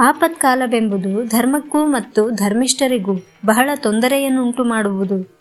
ಆಪತ್ಕಾಲವೆಂಬುದು 0.00 1.24
ಧರ್ಮಕ್ಕೂ 1.24 1.86
ಮತ್ತು 1.86 2.30
ಧರ್ಮಿಷ್ಠರಿಗೂ 2.30 3.14
ಬಹಳ 3.46 3.70
ತೊಂದರೆಯನ್ನುಂಟು 3.76 4.64
ಮಾಡುವುದು 4.64 5.40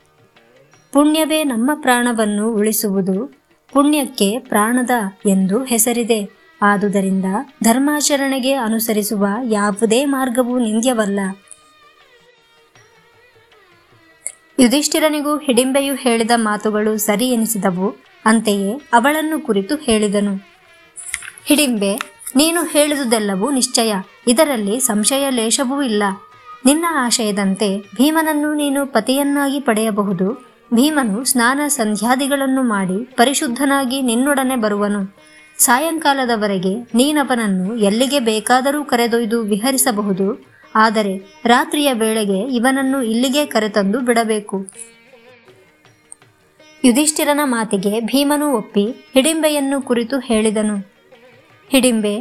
ಪುಣ್ಯವೇ 0.93 1.43
ನಮ್ಮ 1.43 1.71
ಪ್ರಾಣವನ್ನು 1.81 2.53
ಉಳಿಸುವುದು, 2.53 3.37
ಪುಣ್ಯಕ್ಕೆ 3.71 4.39
ಪ್ರಾಣದ 4.39 4.89
ಎಂದು 5.25 5.63
ಹೆಸರಿದೆ. 5.63 6.38
ಆದುದರಿಂದ 6.61 7.25
ಧರ್ಮಾಚರಣೆಗೆ 7.63 8.53
ಅನುಸರಿಸುವ 8.53 9.27
ಯಾವುದೇ 9.43 10.05
ಮಾರ್ಗವೂ 10.05 10.59
ನಿಂದ್ಯವಲ್ಲ. 10.59 11.19
ಯುಧಿಷ್ಠಿರನಿಗೂ 14.59 15.37
ಹಿಡಿಂಬೆಯು 15.37 15.95
ಹೇಳಿದ 15.95 16.31
ಮಾತುಗಳು 16.35 16.97
ಸರಿ 16.97 17.29
ಎನಿಸಿದವು, 17.29 17.95
ಅಂತೆಯೇ 18.25 18.81
ಅವಳನ್ನು 18.93 19.39
ಕುರಿತು 19.39 19.75
ಹೇಳಿದನು. 19.75 20.47
ಹಿಡಿಂಬೆ, 21.45 21.99
ನೀನು 22.35 22.63
ಹೇಳಿದುದೆಲ್ಲವೂ 22.63 23.51
ನಿಶ್ಚಯ, 23.51 23.93
ಇದರಲ್ಲಿ 24.27 24.79
ಸಂಶಯ 24.79 25.29
ಲೇಷವೂ 25.29 25.81
ಇಲ್ಲ. 25.81 26.03
ನಿನ್ನ 26.65 26.85
ಆಶಯದಂತೆ 26.91 27.77
ಭೀಮನನ್ನು 27.79 28.53
ನೀನು 28.53 28.87
ಪತಿಯನ್ನಾಗಿ 28.87 29.59
ಪಡೆಯಬಹುದು, 29.59 30.49
ಭೀಮನು 30.73 31.25
ಸ್ನಾನ 31.25 31.61
ಸಂಧ್ಯಾದಿಗಳನ್ನು 31.67 32.63
ಮಾಡಿ 32.63 33.03
ಪರಿಶುದ್ಧನಾಗಿ 33.03 34.01
ನಿನ್ನೊಡನೆ 34.01 34.55
ಬರುವನು. 34.55 35.18
ಸಾಯಂಕಾಲದವರೆಗೆ 35.59 36.73
ನೀನವನನ್ನು 36.99 37.69
ಎಲ್ಲಿಗೆ 37.87 38.19
ಬೇಕಾದರೂ 38.29 38.79
ಕರೆದೊಯ್ದು 38.83 39.37
ವಿಹರಿಸಬಹುದು, 39.51 40.27
ಆದರೆ 40.75 41.13
ರಾತ್ರಿಯ 41.45 41.89
ವೇಳೆಗೆ 41.93 42.39
ಇವನನ್ನು 42.57 42.99
ಇಲ್ಲಿಗೆ 43.11 43.43
ಕರೆತಂದು 43.45 43.99
ಬಿಡಬೇಕು. 43.99 44.57
ಯುಧಿಷ್ಠಿರನ 46.83 47.41
ಮಾತಿಗೆ 47.53 47.93
ಭೀಮನು 48.01 48.47
ಒಪ್ಪಿ 48.53 48.83
ಹಿಡಿಂಬೆಯನ್ನು 49.13 49.77
ಕುರಿತು 49.81 50.17
ಹೇಳಿದನು. 50.19 50.75
ಹಿಡಿಂಬೆ, 51.71 52.13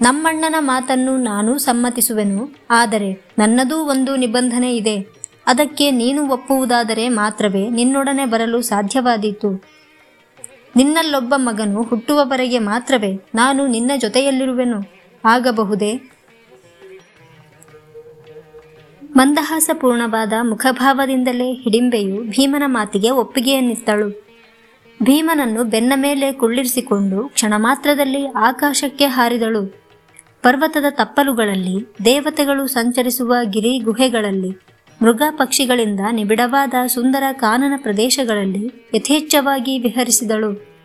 ನಮ್ಮಣ್ಣನ 0.00 0.56
ಮಾತನ್ನು 0.70 1.12
ನಾನು 1.30 1.52
ಸಮ್ಮತಿಸುವೆನು, 1.58 2.42
ಆದರೆ 2.80 3.10
ನನ್ನದೂ 3.38 3.76
ಒಂದು 3.94 4.12
ನಿಬಂಧನೆ 4.16 4.70
ಇದೆ. 4.76 4.96
ಅದಕ್ಕೆ 5.46 5.86
ನೀನು 6.00 6.20
ಒಪ್ಪುವುದಾದರೆ 6.28 7.04
ಮಾತ್ರವೇ 7.20 7.64
ನಿನ್ನೊಡನೆ 7.70 8.24
ಬರಲು 8.24 8.60
ಸಾಧ್ಯವಾದೀತು. 8.70 9.50
ನಿನ್ನಲ್ಲೊಬ್ಬ 10.76 11.34
ಮಗನು 11.36 11.82
ಹುಟ್ಟುವವರೆಗೆ 11.82 12.58
ಮಾತ್ರವೇ 12.58 13.12
ನಾನು 13.34 13.66
ನಿನ್ನ 13.66 13.90
ಜೊತೆಯಲ್ಲಿರುವೆನು. 13.96 14.82
ಆಗಬಹುದೇ? 15.24 15.94
ಮಂದಹಾಸಪೂರ್ಣವಾದ 19.16 20.32
ಮುಖಭಾವದಿಂದಲೇ 20.42 21.52
ಹಿಡಿಂಬೆಯು 21.52 22.22
ಭೀಮನ 22.22 22.62
ಮಾತಿಗೆ 22.66 23.10
ಒಪ್ಪಿಗೆಯನ್ನಿತ್ತಳು 23.10 24.26
ಭೀಮನನ್ನು 25.02 25.64
ಬೆನ್ನ 25.64 25.92
ಮೇಲೆ 25.96 26.32
ಕುಳ್ಳಿರಿಸಿಕೊಂಡು 26.32 27.28
ಕ್ಷಣ 27.28 27.54
ಮಾತ್ರದಲ್ಲಿ 27.56 28.26
ಆಕಾಶಕ್ಕೆ 28.26 29.06
ಹಾರಿದಳು. 29.06 29.86
ಪರ್ವತದ 30.42 30.84
ತಪ್ಪಲುಗಳಲ್ಲಿ 30.90 31.94
ದೇವತೆಗಳು 32.04 32.66
ಸಂಚರಿಸುವ 32.66 33.34
ಗಿರಿ 33.44 33.78
ಗುಹೆಗಳಲ್ಲಿ 33.78 34.75
ಮೃಗ 35.02 35.22
ಪಕ್ಷಿಗಳಿಂದ 35.30 36.00
ನಿಬಿಡವಾದ 36.12 36.74
ಸುಂದರ 36.86 37.22
ಕಾನನ 37.32 37.72
ಪ್ರದೇಶಗಳಲ್ಲಿ 37.76 38.90
ಯಥೇಚ್ಛವಾಗಿ 38.94 39.78
ವಿಹರಿಸಿದಳು. 39.78 40.76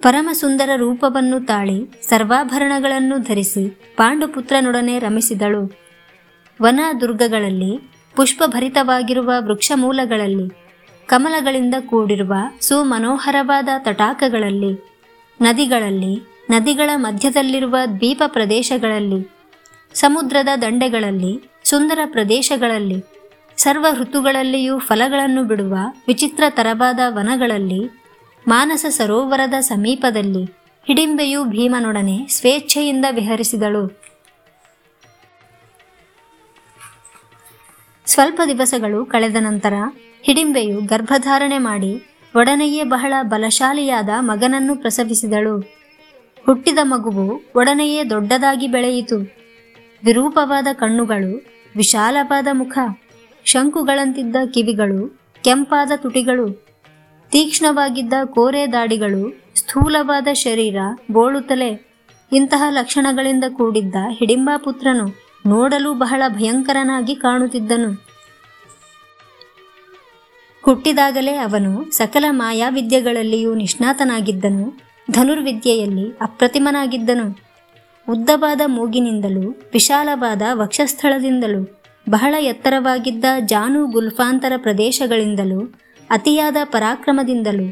ಪರಮ 0.00 0.28
ಸುಂದರ 0.32 0.70
ರೂಪವನ್ನು 0.76 1.46
ತಾಳಿ 1.46 2.02
ಸರ್ವಾಭರಣಗಳನ್ನು 2.02 3.18
ಧರಿಸಿ 3.18 3.68
ಪಾಂಡುಪುತ್ರನೊಡನೆ 3.96 4.98
ರಮಿಸಿದಳು. 4.98 5.78
ವನ 6.62 6.80
ದುರ್ಗಗಳಲ್ಲಿ 7.00 7.90
ಪುಷ್ಪಭರಿತವಾಗಿರುವ 8.16 9.32
ವೃಕ್ಷಮೂಲಗಳಲ್ಲಿ, 9.38 10.56
ಕಮಲಗಳಿಂದ 11.06 11.74
ಕೂಡಿರುವ 11.86 12.34
ಸುಮನೋಹರವಾದ 12.60 13.68
ತಟಾಕಗಳಲ್ಲಿ, 13.78 14.84
ನದಿಗಳಲ್ಲಿ, 15.42 16.28
ನದಿಗಳ 16.50 16.90
ಮಧ್ಯದಲ್ಲಿರುವ 16.96 17.76
ದ್ವೀಪ 17.86 18.22
ಪ್ರದೇಶಗಳಲ್ಲಿ 18.26 19.35
ಸಮುದ್ರದ 19.94 20.48
ದಂಡೆಗಳಲ್ಲಿ, 20.62 21.50
ಸುಂದರ 21.64 21.98
ಪ್ರದೇಶಗಳಲ್ಲಿ, 22.04 23.04
ಸರ್ವ 23.56 23.86
ಋತುಗಳಲ್ಲಿಯೂ 24.00 24.78
ಫಲಗಳನ್ನು 24.78 25.44
ಬಿಡುವ 25.44 25.76
ವಿಚಿತ್ರ 26.06 26.44
ತರವಾದ 26.50 26.98
ವನಗಳಲ್ಲಿ, 27.08 28.00
ಮಾನಸ 28.48 28.86
ಸರೋವರದ 28.88 29.54
ಸಮೀಪದಲ್ಲಿ 29.60 30.44
ಹಿಡಿಂಬೆಯು 30.86 31.44
ಭೀಮನೊಡನೆ 31.44 32.26
ಸ್ವೇಚ್ಛೆಯಿಂದ 32.28 33.04
ವಿಹರಿಸಿದಳು. 33.10 34.00
ಸ್ವಲ್ಪ 38.06 38.40
ದಿವಸಗಳು 38.48 39.06
ಕಳೆದ 39.06 39.36
ನಂತರ 39.40 39.74
ಹಿಡಿಂಬೆಯು 40.22 40.80
ಗರ್ಭಧಾರಣೆ 40.80 41.58
ಮಾಡಿ 41.58 42.06
ಒಡನೆಯೇ 42.36 42.84
ಬಹಳ 42.84 43.12
ಬಲಶಾಲಿಯಾದ 43.22 44.08
ಮಗನನ್ನು 44.18 44.76
ಪ್ರಸವಿಸಿದಳು. 44.76 45.58
ಹುಟ್ಟಿದ 46.46 46.78
ಮಗುವು 46.82 47.40
ಒಡನೆಯೇ 47.56 48.04
ದೊಡ್ಡದಾಗಿ 48.04 48.66
ಬೆಳೆಯಿತು. 48.66 49.45
ವಿರೂಪವಾದ 50.06 50.66
ಕಣ್ಣುಗಳು, 50.72 51.46
ವಿಶಾಲವಾದ 51.76 52.48
ಮುಖ, 52.52 52.78
ಶಂಕುಗಳಂತಿದ್ದ 53.44 54.36
ಕಿವಿಗಳು, 54.54 55.18
ಕೆಂಪಾದ 55.44 55.92
ತುಟಿಗಳು, 55.96 56.66
ತೀಕ್ಷ್ಣವಾಗಿದ್ದ 57.30 58.12
ಕೋರೆ 58.24 58.72
ದಾಡಿಗಳು, 58.72 59.52
ಸ್ಥೂಲವಾದ 59.54 60.28
ಶರೀರ 60.32 60.76
ಬೋಳುತ್ತಲೆ 61.10 61.96
ಇಂತಹ 62.32 62.62
ಲಕ್ಷಣಗಳಿಂದ 62.70 63.44
ಕೂಡಿದ್ದ 63.48 63.94
ಹಿಡಿಂಬಾಪುತ್ರನು 64.10 65.06
ನೋಡಲು 65.46 65.94
ಬಹಳ 65.94 66.22
ಭಯಂಕರನಾಗಿ 66.28 67.14
ಕಾಣುತ್ತಿದ್ದನು. 67.14 67.90
ಹುಟ್ಟಿದಾಗಲೇ 70.64 71.36
ಅವನು 71.36 71.90
ಸಕಲ 71.90 72.24
ಮಾಯಾವಿದ್ಯೆಗಳಲ್ಲಿಯೂ 72.30 73.54
ನಿಷ್ಣಾತನಾಗಿದ್ದನು, 73.54 74.78
ಧನುರ್ವಿದ್ಯೆಯಲ್ಲಿ 75.10 76.18
ಅಪ್ರತಿಮನಾಗಿದ್ದನು. 76.20 77.45
ಉದ್ದವಾದ 78.08 78.60
ಮೂಗಿನಿಂದಲೂ 78.66 79.50
ವಿಶಾಲವಾದ 79.72 80.42
ವಕ್ಷಸ್ಥಳದಿಂದಲೂ 80.52 81.60
ಬಹಳ 82.10 82.34
ಎತ್ತರವಾಗಿದ್ದ 82.40 83.24
ಜಾನು 83.46 83.86
ಗುಲ್ಫಾಂತರ 83.86 84.52
ಪ್ರದೇಶಗಳಿಂದಲೂ 84.56 85.60
ಅತಿಯಾದ 86.10 86.56
ಪರಾಕ್ರಮದಿಂದಲೂ 86.64 87.66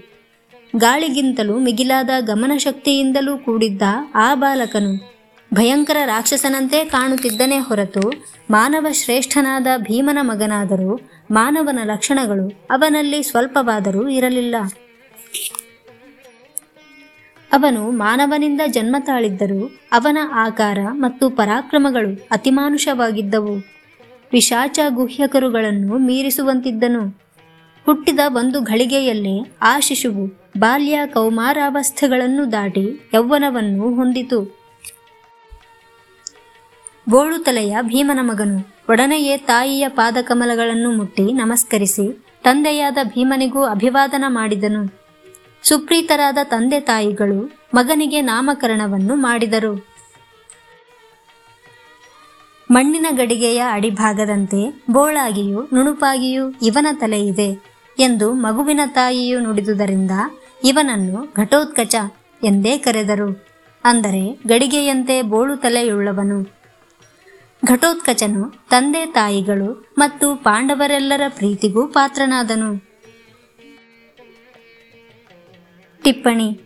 ಗಾಳಿಗಿಂತಲೂ 0.77 1.59
ಮಿಗಿಲಾದ 1.59 2.11
ಗಮನಶಕ್ತಿಯಿಂದಲೂ 2.21 3.39
ಕೂಡಿದ್ದ 3.39 3.83
ಆ 4.15 4.35
ಬಾಲಕನು 4.35 4.93
ಭಯಂಕರ 5.55 5.97
ರಾಕ್ಷಸನಂತೆ 6.05 6.85
ಕಾಣುತ್ತಿದ್ದನೇ 6.85 7.59
ಹೊರತು 7.59 8.05
ಮಾನವ 8.51 8.87
ಶ್ರೇಷ್ಠನಾದ 8.93 9.67
ಭೀಮನ 9.77 10.19
ಮಗನಾದರೂ 10.21 11.01
ಮಾನವನ 11.31 11.79
ಲಕ್ಷಣಗಳು 11.85 12.49
ಅವನಲ್ಲಿ 12.71 13.23
ಸ್ವಲ್ಪವಾದರೂ 13.23 14.09
ಇರಲಿಲ್ಲ. 14.09 14.57
ಅವನು 17.55 17.91
ಮಾನವನಿಂದ 17.91 18.61
ಜನ್ಮ 18.67 18.97
ತಾಳಿದ್ದರೂ 18.99 19.71
ಅವನ 19.93 20.19
ಆಕಾರ 20.33 20.79
ಮತ್ತು 20.93 21.31
ಪರಾಕ್ರಮಗಳು 21.31 22.29
ಅತಿಮಾನುಷವಾಗಿದ್ದವು. 22.31 23.55
ವಿಶಾಚ 24.33 24.79
ಗುಹ್ಯಕರುಗಳನ್ನು 24.89 25.99
ಮೀರಿಸುವಂತಿದ್ದನು. 25.99 27.03
ಹುಟ್ಟಿದ 27.85 28.21
ಒಂದು 28.29 28.61
ಘಳಿಗೆಯಲ್ಲೇ 28.61 29.55
ಆ 29.63 29.81
ಶಿಶುವು 29.81 30.25
ಬಾಲ್ಯ 30.59 31.01
ಕೌಮಾರಾವಸ್ಥೆಗಳನ್ನು 31.07 32.53
ದಾಟಿ 32.53 33.11
ಯೌವನವನ್ನು 33.15 33.95
ಹೊಂದಿತು. 33.95 34.59
ಬೋಳು 37.09 37.39
ತಲೆಯ 37.39 37.77
ಭೀಮನ 37.83 38.19
ಮಗನು 38.23 38.59
ಒಡನೆಯೇ 38.91 39.37
ತಾಯಿಯ 39.37 39.89
ಪಾದಕಮಲಗಳನ್ನು 39.89 40.91
ಮುಟ್ಟಿ 40.91 41.33
ನಮಸ್ಕರಿಸಿ, 41.33 42.25
ತಂದೆಯಾದ 42.43 42.99
ಭೀಮನಿಗೂ 43.05 43.63
ಅಭಿವಾದನ 43.63 44.25
ಮಾಡಿದನು. 44.29 45.04
ಸುಪ್ರೀತರಾದ 45.65 46.39
ತಂದೆ 46.43 46.81
ತಾಯಿಗಳು 46.81 47.51
ಮಗನಿಗೆ 47.75 48.21
ನಾಮಕರಣವನ್ನು 48.21 49.15
ಮಾಡಿದರು. 49.15 49.87
ಮಣ್ಣಿನ 52.71 53.07
ಗಡಿಗೆಯ 53.11 53.63
ಅಡಿಭಾಗದಂತೆ 53.73 54.83
ಬೋಳಾಗಿಯೂ 54.91 55.63
ನುಣುಪಾಗಿಯೂ 55.63 56.51
ಇವನ 56.63 56.87
ತಲೆ 56.93 57.27
ಇದೆ 57.27 57.65
ಎಂದು 57.99 58.33
ಮಗುವಿನ 58.33 58.81
ತಾಯಿಯು 58.87 59.41
ನುಡಿದುದರಿಂದ 59.41 60.11
ಇವನನ್ನು 60.65 61.35
ಘಟೋತ್ಕಚ 61.37 61.95
ಎಂದೇ 62.45 62.79
ಕರೆದರು. 62.79 63.47
ಅಂದರೆ 63.85 64.41
ಗಡಿಗೆಯಂತೆ 64.47 65.23
ಬೋಳು 65.23 65.57
ತಲೆಯುಳ್ಳವನು. 65.57 66.43
ಘಟೋತ್ಕಚನು 67.67 68.69
ತಂದೆ 68.71 69.07
ತಾಯಿಗಳು 69.07 69.93
ಮತ್ತು 69.99 70.37
ಪಾಂಡವರೆಲ್ಲರ 70.37 71.23
ಪ್ರೀತಿಗೂ 71.29 71.87
ಪಾತ್ರನಾದನು. 71.87 72.94
ಟಿಪ್ಪಣಿ. 76.05 76.61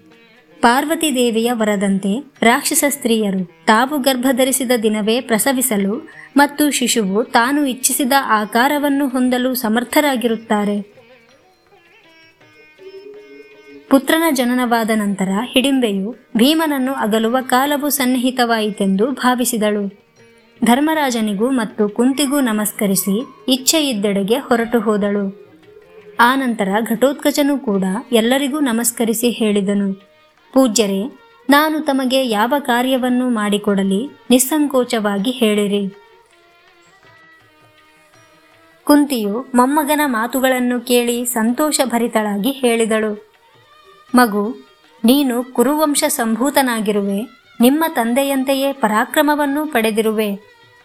ಪಾರ್ವತಿ 0.60 1.14
ದೇವಿಯ 1.14 1.52
ವರದಂತೆ 1.52 2.32
ರಾಕ್ಷಸ 2.42 2.84
ಸ್ತ್ರೀಯರು 2.88 3.64
ತಾವು 3.66 3.98
ಗರ್ಭಧರಿಸಿದ 3.98 4.70
ದಿನವೇ 4.82 5.20
ಪ್ರಸವಿಸಲು 5.20 6.10
ಮತ್ತು 6.36 6.70
ಶಿಶುವು 6.70 7.24
ತಾನು 7.24 7.66
ಇಚ್ಛಿಸಿದ 7.66 8.12
ಆಕಾರವನ್ನು 8.26 9.08
ಹೊಂದಲು 9.08 9.54
ಸಮರ್ಥರಾಗಿರುತ್ತಾರೆ. 9.54 10.98
ಪುತ್ರನ 13.90 14.22
ಜನನವಾದ 14.30 14.90
ನಂತರ 14.94 15.28
ಹಿಡಿಂಬೆಯು 15.44 16.16
ಭೀಮನನ್ನು 16.36 16.92
ಅಗಲುವ 16.92 17.36
ಕಾಲವು 17.40 17.88
ಸನ್ನಿಹಿತವಾಯಿತೆಂದು 17.88 19.06
ಭಾವಿಸಿದಳು. 19.06 19.86
ಧರ್ಮರಾಜನಿಗೂ 20.64 21.50
ಮತ್ತು 21.50 21.88
ಕುಂತಿಗೂ 21.88 22.40
ನಮಸ್ಕರಿಸಿ 22.40 23.26
ಇಚ್ಛೆಯಿದ್ದೆಡೆಗೆ 23.48 24.36
ಹೊರಟು 24.38 24.80
ಹೋದಳು. 24.80 25.47
ಆನಂತರ 26.20 26.68
ಘಟೋತ್ಕಚನು 26.80 27.58
ಕೂಡ 27.58 27.84
ಎಲ್ಲರಿಗೂ 28.12 28.60
ನಮಸ್ಕರಿಸಿ 28.60 29.30
ಹೇಳಿದನು. 29.30 29.94
ಪೂಜ್ಯರೇ, 30.52 31.20
ನಾನು 31.50 31.80
ತಮಗೆ 31.80 32.28
ಯಾವ 32.28 32.54
ಕಾರ್ಯವನ್ನು 32.58 33.28
ಮಾಡಿಕೊಡಲಿ 33.30 34.10
ನಿಸ್ಸಂಕೋಚವಾಗಿ 34.30 35.30
ಹೇಳಿರಿ. 35.30 35.88
ಕುಂತಿಯು 38.84 39.46
ಮೊಮ್ಮಗನ 39.54 40.00
ಮಾತುಗಳನ್ನು 40.06 40.80
ಕೇಳಿ 40.80 41.24
ಸಂತೋಷಭರಿತಳಾಗಿ 41.24 42.50
ಹೇಳಿದಳು. 42.50 43.30
ಮಗು, 44.14 44.56
ನೀನು 45.04 45.44
ಕುರುವಂಶ 45.44 46.04
ಸಂಭೂತನಾಗಿರುವೆ, 46.08 47.20
ನಿಮ್ಮ 47.60 47.84
ತಂದೆಯಂತೆಯೇ 47.88 48.72
ಪರಾಕ್ರಮವನ್ನು 48.72 49.66
ಪಡೆದಿರುವೆ. 49.66 50.30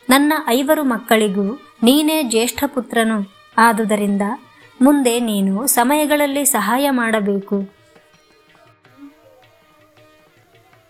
ನನ್ನ 0.10 0.34
ಐವರು 0.48 0.84
ಮಕ್ಕಳಿಗೂ 0.84 1.60
ನೀನೇ 1.84 2.24
ಜ್ಯೇಷ್ಠ 2.24 2.63
ಪುತ್ರನು. 2.67 3.34
ಆದುದರಿಂದ 3.58 4.22
ಮುಂದೆ 4.81 5.19
ನೀನು 5.19 5.67
ಸಮಯಗಳಲ್ಲಿ 5.67 6.45
ಸಹಾಯ 6.45 6.89
ಮಾಡಬೇಕು. 6.89 7.83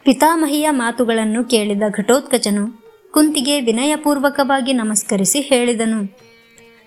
ಪಿತಾಮಹಿಯ 0.03 0.69
ಮಾತುಗಳನ್ನು 0.69 1.43
ಕೇಳಿದ 1.43 1.81
ಘಟೋತ್ಕಚನು 1.97 2.83
ಕುಂತಿಗೆ 3.11 3.61
ವಿನಯಪೂರ್ವಕವಾಗಿ 3.61 4.73
ನಮಸ್ಕರಿಸಿ 4.73 5.41
ಹೇಳಿದನು. 5.41 6.17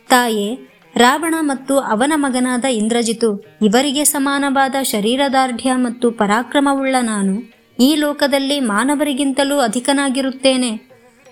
ತಾಯೇ, 0.09 0.59
ರಾವಣ 0.96 1.35
ಮತ್ತು 1.40 1.78
ಅವನ 1.78 2.12
ಮಗನಾದ 2.16 2.64
ಇಂದ್ರಜಿತು 2.64 3.44
ಇವರಿಗೆ 3.62 4.04
ಸಮಾನವಾದ 4.04 4.74
ಶರೀರದಾರ್ಢ್ಯ 4.82 5.72
ಮತ್ತು 5.74 6.11
ಪರಾಕ್ರಮವುಳ್ಳ 6.11 6.96
ನಾನು 7.02 7.56
ಈ 7.78 7.94
ಲೋಕದಲ್ಲಿ 7.94 8.61
ಮಾನವರಿಗಿಂತಲೂ 8.61 9.59
ಅಧಿಕನಾಗಿರುತ್ತೇನೆ. 9.59 10.70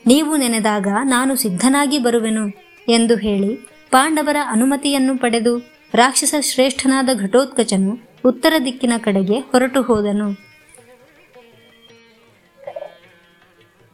ನೀವು 0.07 0.37
ನೆನೆದಾಗ 0.37 0.87
ನಾನು 1.05 1.37
ಸಿದ್ಧನಾಗಿ 1.37 1.99
ಬರುವೆನು 1.99 2.49
ಎಂದು 2.89 3.17
ಹೇಳಿ 3.17 3.74
ಪಾಂಡವರ 3.95 4.37
ಅನುಮತಿಯನ್ನು 4.47 5.19
ಪಡೆದು 5.19 5.59
ರಾಕ್ಷಸ 5.95 6.35
ಶ್ರೇಷ್ಠನಾದ 6.41 7.09
ಘಟೋತ್ಕಚನು 7.21 7.99
ಉತ್ತರ 8.25 8.53
ದಿಕ್ಕಿನ 8.65 8.93
ಕಡೆಗೆ 8.99 9.39
ಹೊರಟು 9.39 9.83
ಹೋದನು. 9.83 10.31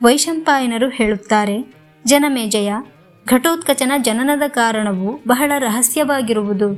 ವೈಶಂಪಾಯನರು 0.03 0.89
ಹೇಳುತ್ತಾರೆ 0.89 1.75
ಜನಮೇಜಯ 2.07 2.73
ಘಟೋತ್ಕಚನ 3.29 3.93
ಜನನದ 3.99 4.43
ಕಾರಣವು 4.49 5.21
ಬಹಳ 5.29 5.53
ರಹಸ್ಯವಾಗಿರುವುದು. 5.59 6.75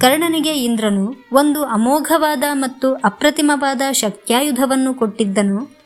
ಕರ್ಣನಿಗೆ 0.00 0.52
ಇಂದ್ರನು 0.52 1.14
ಒಂದು 1.32 1.64
ಅಮೋಘವಾದ 1.64 2.44
ಮತ್ತು 2.52 2.94
ಅಪ್ರತಿಮವಾದ 2.94 3.82
ಶಕ್ತ್ಯಾಯುಧವನ್ನು 3.92 4.94
ಕೊಟ್ಟಿದ್ದನು. 4.94 5.76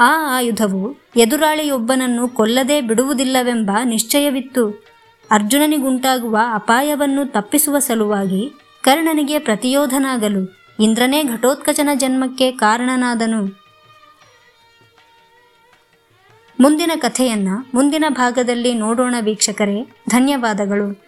ಆ 0.00 0.36
ಆಯುಧವು 0.36 0.96
ಎದುರಾಳಿಯೊಬ್ಬನನ್ನು 1.16 2.28
ಕೊಲ್ಲದೆ 2.28 2.80
ಬಿಡುವುದಿಲ್ಲವೆಂಬ 2.80 3.70
ನಿಶ್ಚಯವಿತ್ತು. 3.84 4.93
ಅರ್ಜುನನಿಗುಂಟಾಗುವ 5.34 6.38
ಅಪಾಯವನ್ನು 6.54 7.32
ತಪ್ಪಿಸುವ 7.32 7.78
ಸಲುವಾಗಿ 7.78 8.52
ಕರ್ಣನಿಗೆ 8.82 9.38
ಪ್ರತಿಯೋಧನಾಗಲು 9.38 10.56
ಇಂದ್ರನೇ 10.80 11.22
ಘಟೋತ್ಕಚನ 11.22 11.88
ಜನ್ಮಕ್ಕೆ 11.94 12.52
ಕಾರಣನಾದನು. 12.52 13.64
ಮುಂದಿನ 16.60 16.90
ಕಥೆಯನ್ನ 16.96 17.48
ಮುಂದಿನ 17.74 18.04
ಭಾಗದಲ್ಲಿ 18.08 18.74
ನೋಡೋಣ 18.74 19.14
ವೀಕ್ಷಕರೇ. 19.20 19.82
ಧನ್ಯವಾದಗಳು. 20.08 21.03